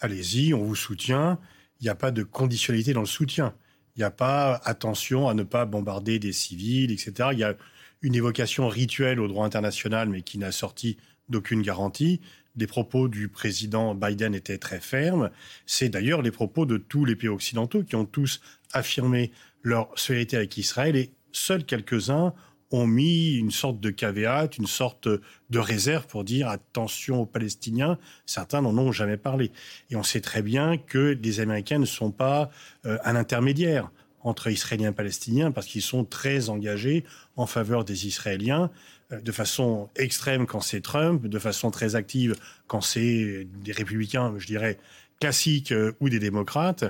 [0.00, 1.38] Allez-y, on vous soutient.
[1.80, 3.54] Il n'y a pas de conditionnalité dans le soutien.
[3.94, 7.30] Il n'y a pas attention à ne pas bombarder des civils, etc.
[7.32, 7.54] Il y a
[8.02, 10.96] une évocation rituelle au droit international, mais qui n'a sorti
[11.28, 12.20] d'aucune garantie.
[12.56, 15.30] Les propos du président Biden étaient très fermes.
[15.66, 18.40] C'est d'ailleurs les propos de tous les pays occidentaux qui ont tous
[18.72, 19.32] affirmé
[19.62, 22.32] leur solidarité avec Israël et seuls quelques-uns
[22.70, 27.98] ont mis une sorte de caveat, une sorte de réserve pour dire attention aux Palestiniens.
[28.26, 29.52] Certains n'en ont jamais parlé.
[29.90, 32.50] Et on sait très bien que les Américains ne sont pas
[32.84, 33.90] euh, un intermédiaire
[34.22, 37.04] entre Israéliens et Palestiniens parce qu'ils sont très engagés
[37.36, 38.70] en faveur des Israéliens
[39.12, 42.34] euh, de façon extrême quand c'est Trump, de façon très active
[42.66, 44.78] quand c'est des républicains, je dirais,
[45.20, 46.84] classiques euh, ou des démocrates,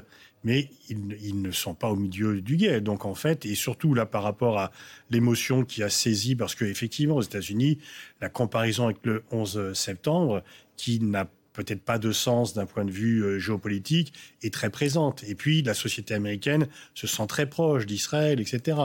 [0.45, 2.81] mais ils, ne sont pas au milieu du guet.
[2.81, 4.70] Donc en fait, et surtout là par rapport à
[5.11, 7.79] l'émotion qui a saisi, parce qu'effectivement aux États-Unis,
[8.20, 10.43] la comparaison avec le 11 septembre,
[10.77, 15.24] qui n'a peut-être pas de sens d'un point de vue euh, géopolitique, est très présente.
[15.26, 18.78] Et puis, la société américaine se sent très proche d'Israël, etc.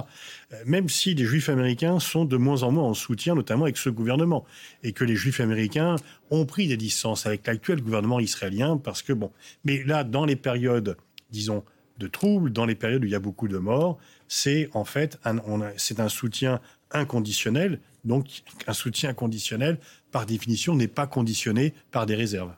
[0.54, 3.78] Euh, même si les juifs américains sont de moins en moins en soutien, notamment avec
[3.78, 4.46] ce gouvernement,
[4.84, 5.98] et que les juifs américains
[6.30, 9.32] ont pris des distances avec l'actuel gouvernement israélien, parce que, bon,
[9.66, 10.96] mais là, dans les périodes,
[11.30, 11.64] disons,
[11.98, 15.20] de troubles, dans les périodes où il y a beaucoup de morts, c'est en fait
[15.24, 15.40] un,
[15.78, 16.62] c'est un soutien
[16.92, 17.80] inconditionnel.
[18.06, 19.78] Donc, un soutien inconditionnel,
[20.12, 22.54] par définition, n'est pas conditionné par des réserves.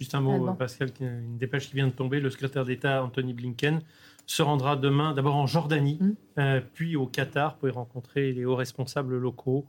[0.00, 2.20] Juste un mot, Pascal, une dépêche qui vient de tomber.
[2.20, 3.82] Le secrétaire d'État Anthony Blinken
[4.24, 6.12] se rendra demain d'abord en Jordanie, mm.
[6.38, 9.66] euh, puis au Qatar pour y rencontrer les hauts responsables locaux.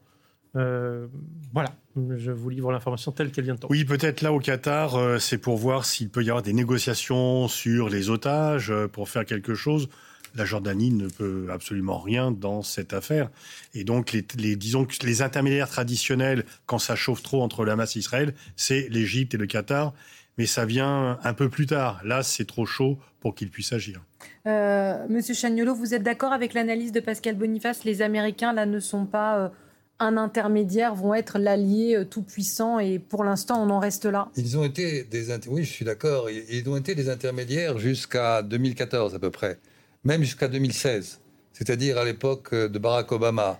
[0.55, 1.07] Euh,
[1.53, 3.75] voilà, je vous livre l'information telle qu'elle vient de tomber.
[3.75, 7.49] Oui, peut-être là au Qatar, euh, c'est pour voir s'il peut y avoir des négociations
[7.49, 9.89] sur les otages, pour faire quelque chose.
[10.35, 13.29] La Jordanie ne peut absolument rien dans cette affaire.
[13.73, 17.95] Et donc, les, disons que les intermédiaires traditionnels, quand ça chauffe trop entre le Hamas
[17.95, 19.93] et Israël, c'est l'Égypte et le Qatar.
[20.37, 22.01] Mais ça vient un peu plus tard.
[22.03, 24.01] Là, c'est trop chaud pour qu'ils puissent agir.
[24.47, 27.83] Euh, Monsieur Chagnolo, vous êtes d'accord avec l'analyse de Pascal Boniface?
[27.83, 29.49] Les Américains, là, ne sont pas euh,
[29.99, 34.57] un intermédiaire, vont être l'allié euh, tout-puissant et pour l'instant, on en reste là Ils
[34.57, 35.27] ont été des...
[35.47, 36.29] Oui, je suis d'accord.
[36.29, 39.59] Ils ont été des intermédiaires jusqu'à 2014 à peu près,
[40.03, 41.21] même jusqu'à 2016,
[41.53, 43.59] c'est-à-dire à, l'époque de Barack Obama,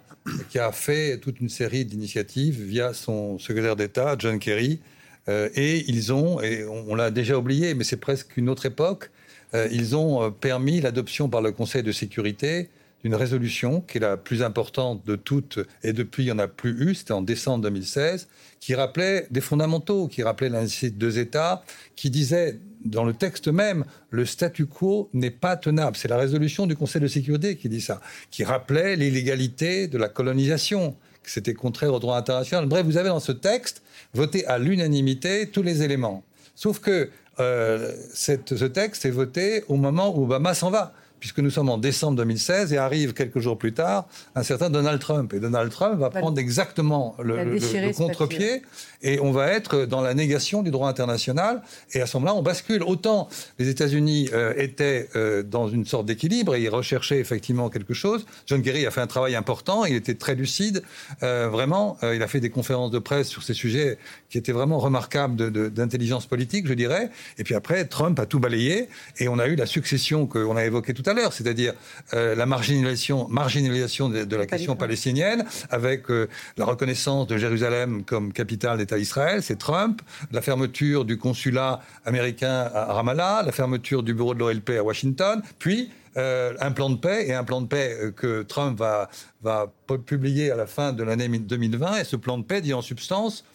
[0.49, 4.80] qui a fait toute une série d'initiatives via son secrétaire d'État, John Kerry.
[5.28, 9.11] Et ils ont, et on l'a déjà oublié, mais c'est presque une autre époque,
[9.53, 12.69] euh, ils ont euh, permis l'adoption par le Conseil de sécurité
[13.03, 16.47] d'une résolution qui est la plus importante de toutes, et depuis il n'y en a
[16.47, 18.28] plus eu, c'était en décembre 2016,
[18.59, 21.63] qui rappelait des fondamentaux, qui rappelait l'indice de deux États,
[21.95, 25.97] qui disait dans le texte même, le statu quo n'est pas tenable.
[25.97, 30.07] C'est la résolution du Conseil de sécurité qui dit ça, qui rappelait l'illégalité de la
[30.07, 32.67] colonisation, que c'était contraire au droit international.
[32.67, 33.82] Bref, vous avez dans ce texte
[34.14, 36.24] voté à l'unanimité tous les éléments.
[36.55, 37.09] Sauf que
[37.39, 41.78] euh, ce texte est voté au moment où Obama s'en va puisque nous sommes en
[41.78, 45.34] décembre 2016 et arrive quelques jours plus tard un certain Donald Trump.
[45.34, 48.63] Et Donald Trump va prendre exactement le, contre-pied
[49.03, 51.61] et on va être dans la négation du droit international.
[51.93, 52.84] Et à ce moment-là, on bascule.
[52.84, 57.93] Autant les États-Unis euh, étaient euh, dans une sorte d'équilibre et ils recherchaient effectivement quelque
[57.93, 58.26] chose.
[58.47, 60.82] John Kerry a fait un travail important, il était très lucide,
[61.22, 61.97] euh, vraiment.
[62.01, 63.99] il a fait des conférences de presse sur ces sujets
[64.30, 67.11] qui étaient vraiment remarquables d'intelligence politique, je dirais.
[67.38, 70.65] Et puis après, Trump a tout balayé et on a eu la succession qu'on a
[70.65, 71.74] évoquée tout à l'heure, c'est-à-dire
[72.14, 78.34] euh, la marginalisation, marginalisation de, la question palestinienne, avec euh, la reconnaissance de Jérusalem comme
[78.34, 80.01] capitale d'État d'Israël, c'est Trump,
[80.32, 85.41] la fermeture du consulat américain à Ramallah, la fermeture du bureau de l'OLP à Washington,
[85.59, 89.09] puis euh, un plan de paix et un plan de paix que Trump va,
[89.41, 89.72] va
[90.05, 91.99] publier à la fin de l'année 2020.
[91.99, 93.45] Et ce plan de paix dit en substance,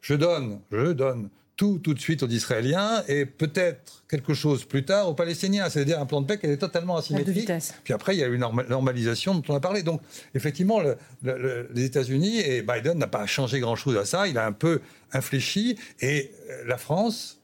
[0.00, 4.84] je donne, je donne tout tout de suite aux Israéliens et peut-être quelque chose plus
[4.84, 5.68] tard aux Palestiniens.
[5.68, 7.50] C'est-à-dire un plan de paix qui est totalement asymétrique.
[7.84, 9.82] Puis après, il y a une normalisation dont on a parlé.
[9.82, 10.00] Donc,
[10.34, 10.80] effectivement,
[11.22, 14.28] les États-Unis et Biden n'a pas changé grand-chose à ça.
[14.28, 14.80] Il a un peu
[15.12, 15.78] infléchi.
[16.00, 17.40] Et euh, la France,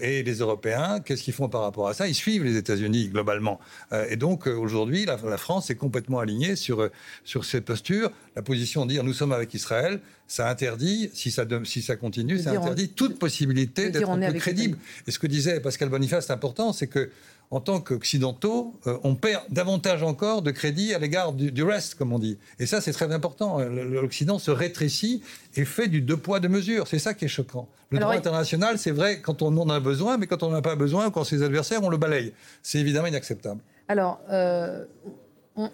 [0.00, 2.08] et les Européens, qu'est-ce qu'ils font par rapport à ça?
[2.08, 3.60] Ils suivent les États-Unis globalement.
[3.92, 6.88] Euh, et donc aujourd'hui, la, France est complètement alignée sur,
[7.24, 8.10] sur cette posture.
[8.36, 12.38] La position de dire nous sommes avec Israël, ça interdit, si ça, si ça continue,
[12.38, 14.78] ça interdit toute possibilité d'être un peu crédible.
[15.06, 17.10] Et ce que disait Pascal Boniface, c'est important, c'est que
[17.50, 22.12] en tant qu'occidentaux, euh, on perd davantage encore de crédit à l'égard du, reste, comme
[22.12, 22.38] on dit.
[22.58, 23.58] Et ça, c'est très important.
[23.60, 25.22] L'Occident se rétrécit
[25.56, 26.86] et fait du deux poids, deux mesures.
[26.86, 27.68] C'est ça qui est choquant.
[27.90, 30.62] Le droit international, c'est vrai quand on en a besoin, mais quand on n'en a
[30.62, 32.34] pas besoin, quand ses adversaires, on le balaye.
[32.62, 33.60] C'est évidemment inacceptable.
[33.88, 34.84] Alors, euh,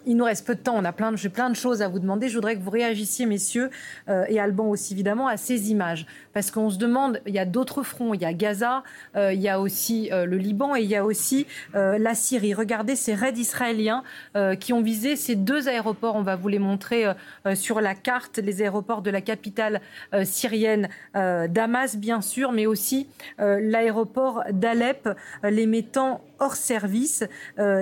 [0.05, 1.87] il nous reste peu de temps, on a plein de, j'ai plein de choses à
[1.87, 2.29] vous demander.
[2.29, 3.69] Je voudrais que vous réagissiez, messieurs,
[4.09, 6.05] euh, et Alban aussi évidemment, à ces images.
[6.33, 8.83] Parce qu'on se demande, il y a d'autres fronts, il y a Gaza,
[9.15, 12.53] euh, il y a aussi euh, le Liban et il y a aussi la Syrie.
[12.53, 14.03] Regardez ces raids israéliens
[14.59, 16.15] qui ont visé ces deux aéroports.
[16.15, 17.05] On va vous les montrer
[17.53, 19.81] sur la carte, les aéroports de la capitale
[20.23, 23.07] syrienne, Damas bien sûr, mais aussi
[23.37, 25.09] l'aéroport d'Alep,
[25.43, 27.23] les mettant hors service.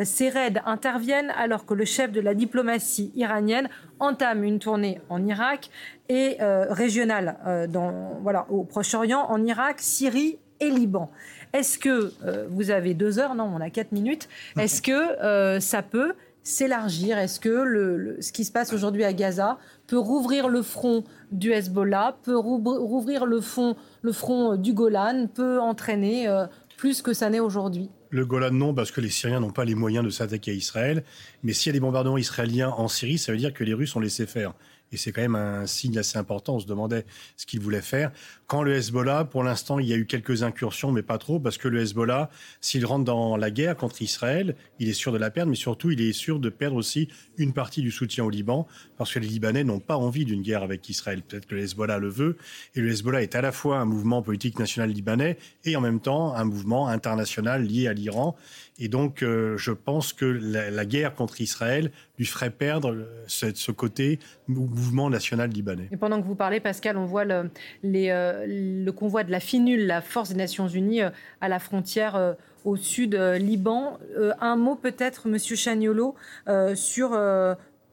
[0.03, 3.69] ces raids interviennent alors que le chef de la diplomatie iranienne
[3.99, 5.69] entame une tournée en Irak
[6.09, 11.11] et euh, régionale euh, dans, voilà, au Proche-Orient, en Irak, Syrie et Liban.
[11.53, 13.35] Est-ce que euh, vous avez deux heures?
[13.35, 14.27] Non, on a quatre minutes.
[14.57, 17.17] Est-ce que ça peut s'élargir?
[17.17, 22.17] Est-ce que ce qui se passe aujourd'hui à Gaza peut rouvrir le front du Hezbollah,
[22.23, 26.27] peut rouvrir le, fond, le front du Golan, peut entraîner
[26.77, 27.89] plus que ça n'est aujourd'hui?
[28.13, 31.03] Le Golan, non, parce que les Syriens n'ont pas les moyens de s'attaquer à Israël.
[31.41, 33.95] Mais s'il y a des bombardements israéliens en Syrie, ça veut dire que les Russes
[33.95, 34.53] ont laissé faire.
[34.93, 36.55] Et c'est quand même un signe assez important.
[36.55, 38.11] On se demandait ce qu'ils voulaient faire.
[38.47, 41.57] Quand le Hezbollah, pour l'instant, il y a eu quelques incursions, mais pas trop, parce
[41.57, 42.29] que le Hezbollah,
[42.61, 45.91] s'il rentre dans la guerre contre Israël, il est sûr de la perdre, mais surtout,
[45.91, 48.67] il est sûr de perdre aussi une partie du soutien au Liban,
[48.97, 51.21] parce que les Libanais n'ont pas envie d'une guerre avec Israël.
[51.23, 52.37] Peut-être que le Hezbollah le veut.
[52.75, 55.99] Et le Hezbollah est à la fois un mouvement politique national libanais et en même
[55.99, 58.35] temps un mouvement international lié à l'Iran.
[58.79, 63.71] Et donc, euh, je pense que la, guerre contre Israël lui ferait perdre euh, ce,
[63.71, 65.89] côté mouvement national libanais.
[65.91, 67.49] Et pendant que vous parlez, Pascal, on voit le,
[67.85, 71.01] euh, convoi de la FINUL, la Force des Nations Unies,
[71.41, 73.99] à la frontière au sud Liban.
[74.39, 76.15] un mot peut-être, Monsieur Chagnolo,
[76.75, 77.17] sur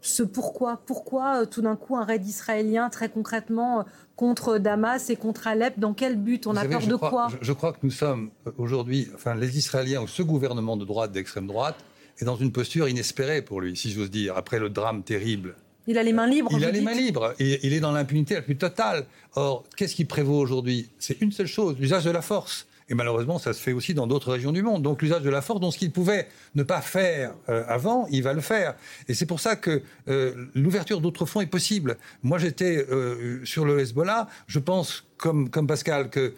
[0.00, 0.80] ce pourquoi.
[0.86, 3.84] Pourquoi tout d'un coup un raid israélien très concrètement
[4.16, 6.46] contre Damas et contre Alep Dans quel but?
[6.46, 7.28] On a peur de quoi?
[7.40, 11.46] je, crois que nous sommes aujourd'hui, enfin les Israéliens ou ce gouvernement de droite, d'extrême
[11.46, 11.76] droite,
[12.20, 15.54] est dans une posture inespérée pour lui, si j'ose dire, après le drame terrible.
[15.86, 16.50] Il a les mains libres.
[16.52, 17.34] Il a les mains libres.
[17.38, 19.06] Et il est dans l'impunité la plus totale.
[19.34, 20.90] Or, qu'est-ce qui prévaut aujourd'hui?
[20.98, 22.66] C'est une seule chose, l'usage de la force.
[22.90, 24.82] Et malheureusement, ça se fait aussi dans d'autres régions du monde.
[24.82, 26.26] Donc l'usage de la force, dont ce qu'il pouvait
[26.56, 28.74] ne pas faire euh, avant, il va le faire.
[29.08, 31.96] Et c'est pour ça que euh, l'ouverture d'autres fronts est possible.
[32.24, 34.26] Moi, j'étais euh, sur le Hezbollah.
[34.48, 36.34] Je pense, comme, Pascal, que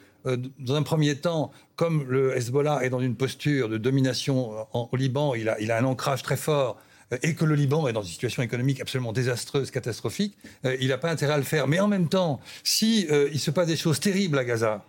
[0.58, 5.34] dans un premier temps, comme le Hezbollah est dans une posture de domination au Liban,
[5.34, 6.78] il a, un ancrage très fort
[7.22, 10.36] et que le Liban est dans une situation économique absolument désastreuse, catastrophique,
[10.80, 11.66] il n'a pas intérêt à le faire.
[11.66, 14.84] Mais en même temps, si se passe des choses terribles à Gaza,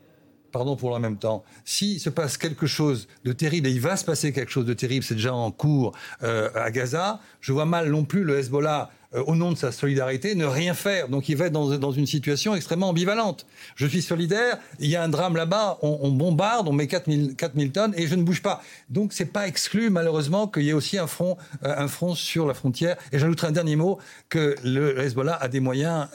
[0.53, 3.97] pardon pour le même temps, s'il se passe quelque chose de terrible, et il va
[3.97, 5.91] se passer quelque chose de terrible, c'est déjà en cours
[6.21, 9.71] euh, à Gaza, je vois mal non plus le Hezbollah euh, au nom de sa
[9.71, 11.09] solidarité, ne rien faire.
[11.09, 13.45] Donc il va être dans, une situation extrêmement ambivalente.
[13.75, 17.71] Je suis solidaire, il y a un drame là-bas, on, bombarde, on met 4000, 4000
[17.71, 18.61] tonnes et je ne bouge pas.
[18.89, 22.95] Donc c'est pas exclu malheureusement qu'il y ait aussi un front, euh, sur la frontière.
[23.11, 23.97] Et j'ajouterai un dernier mot,
[24.29, 26.07] que le Hezbollah a des moyens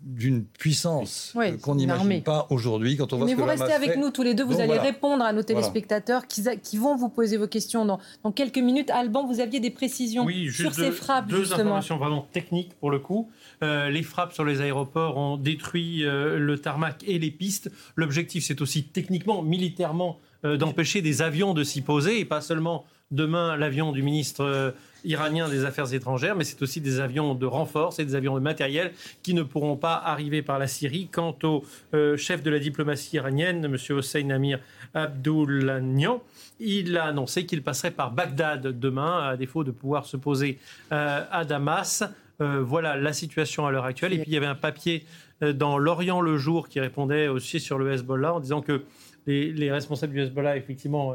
[0.00, 3.96] d'une puissance qu'on n'imagine pas aujourd'hui quand on voit Mais ce que vous restez avec
[3.96, 7.36] nous tous les deux, vous allez répondre à nos téléspectateurs qui, qui, vont vous poser
[7.36, 8.90] vos questions dans, dans, quelques minutes.
[8.90, 11.60] Alban, vous aviez des précisions sur ces frappes deux justement.
[11.60, 13.30] informations vraiment techniques pour le coup.
[13.62, 17.70] Euh, les frappes sur les aéroports ont détruit euh, le tarmac et les pistes.
[17.96, 22.84] L'objectif, c'est aussi techniquement, militairement, euh, d'empêcher des avions de s'y poser et pas seulement
[23.10, 24.74] demain l'avion du ministre
[25.06, 28.40] iranien des Affaires étrangères, mais c'est aussi des avions de renfort, c'est des avions de
[28.40, 28.92] matériel
[29.22, 31.08] qui ne pourront pas arriver par la Syrie.
[31.10, 33.76] Quant au euh, chef de la diplomatie iranienne, M.
[33.96, 34.58] Hossein Amir
[34.94, 36.22] Abdoulanian,
[36.58, 40.58] il a annoncé qu'il passerait par Bagdad demain, à défaut de pouvoir se poser
[40.92, 42.02] euh, à Damas.
[42.40, 44.12] Euh, voilà la situation à l'heure actuelle.
[44.12, 45.06] Et puis il y avait un papier
[45.40, 48.84] dans l'Orient le jour qui répondait aussi sur le Hezbollah en disant que
[49.26, 51.14] les, responsables du Hezbollah, effectivement,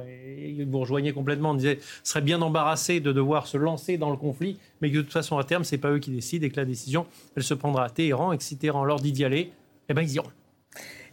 [0.67, 4.91] vous rejoignez complètement, disaient seraient bien embarrassés de devoir se lancer dans le conflit, mais
[4.91, 6.65] que de toute façon, à terme, ce n'est pas eux qui décident et que la
[6.65, 7.05] décision,
[7.35, 9.51] elle se prendra à Téhéran et que si Téhéran leur dit d'y aller,
[9.89, 10.31] eh ben, ils iront.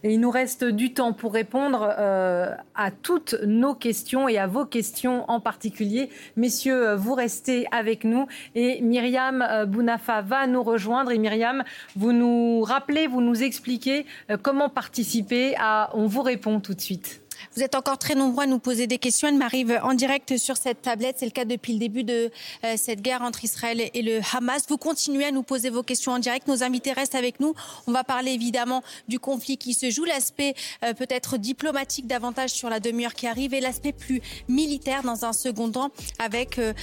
[0.03, 4.47] Et il nous reste du temps pour répondre euh, à toutes nos questions et à
[4.47, 6.09] vos questions en particulier.
[6.37, 11.11] Messieurs, vous restez avec nous et Myriam euh, Bounafa va nous rejoindre.
[11.11, 11.63] Et Myriam,
[11.97, 16.81] vous nous rappelez, vous nous expliquez euh, comment participer à On vous répond tout de
[16.81, 17.21] suite.
[17.55, 19.27] Vous êtes encore très nombreux à nous poser des questions.
[19.27, 21.15] Elle m'arrive en direct sur cette tablette.
[21.19, 22.31] C'est le cas depuis le début de
[22.63, 24.65] euh, cette guerre entre Israël et le Hamas.
[24.69, 26.47] Vous continuez à nous poser vos questions en direct.
[26.47, 27.55] Nos invités restent avec nous.
[27.87, 32.69] On va parler évidemment du conflit qui se joue, l'aspect euh, peut-être diplomatique davantage sur
[32.69, 36.73] la demi-heure qui arrive et l'aspect plus militaire dans un second temps avec euh,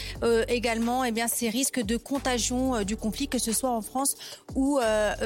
[0.49, 4.17] également eh bien, ces risques de contagion du conflit, que ce soit en France
[4.55, 4.81] ou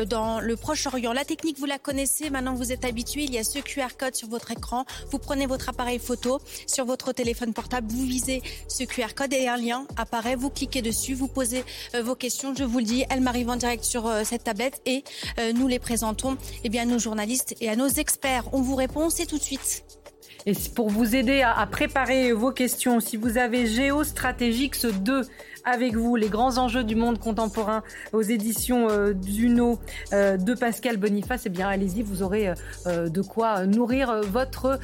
[0.07, 1.13] dans le Proche-Orient.
[1.13, 2.31] La technique, vous la connaissez.
[2.31, 3.25] Maintenant, vous êtes habitué.
[3.25, 4.85] Il y a ce QR code sur votre écran.
[5.31, 9.57] Prenez votre appareil photo sur votre téléphone portable, vous visez ce QR code et un
[9.57, 11.63] lien apparaît, vous cliquez dessus, vous posez
[11.95, 12.53] euh, vos questions.
[12.53, 15.05] Je vous le dis, elles m'arrivent en direct sur euh, cette tablette et
[15.39, 18.53] euh, nous les présentons eh bien, à nos journalistes et à nos experts.
[18.53, 20.00] On vous répond, c'est tout de suite.
[20.47, 25.23] Et pour vous aider à, préparer vos questions, si vous avez Géostratégique 2
[25.65, 27.83] avec vous les grands enjeux du monde contemporain
[28.13, 29.79] aux éditions euh, d'Uno
[30.13, 32.55] euh, de Pascal Boniface, eh bien allez-y, vous aurez
[32.87, 34.79] euh, de quoi nourrir votre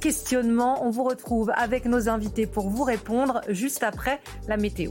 [0.00, 0.84] questionnement.
[0.84, 4.90] On vous retrouve avec nos invités pour vous répondre juste après la météo.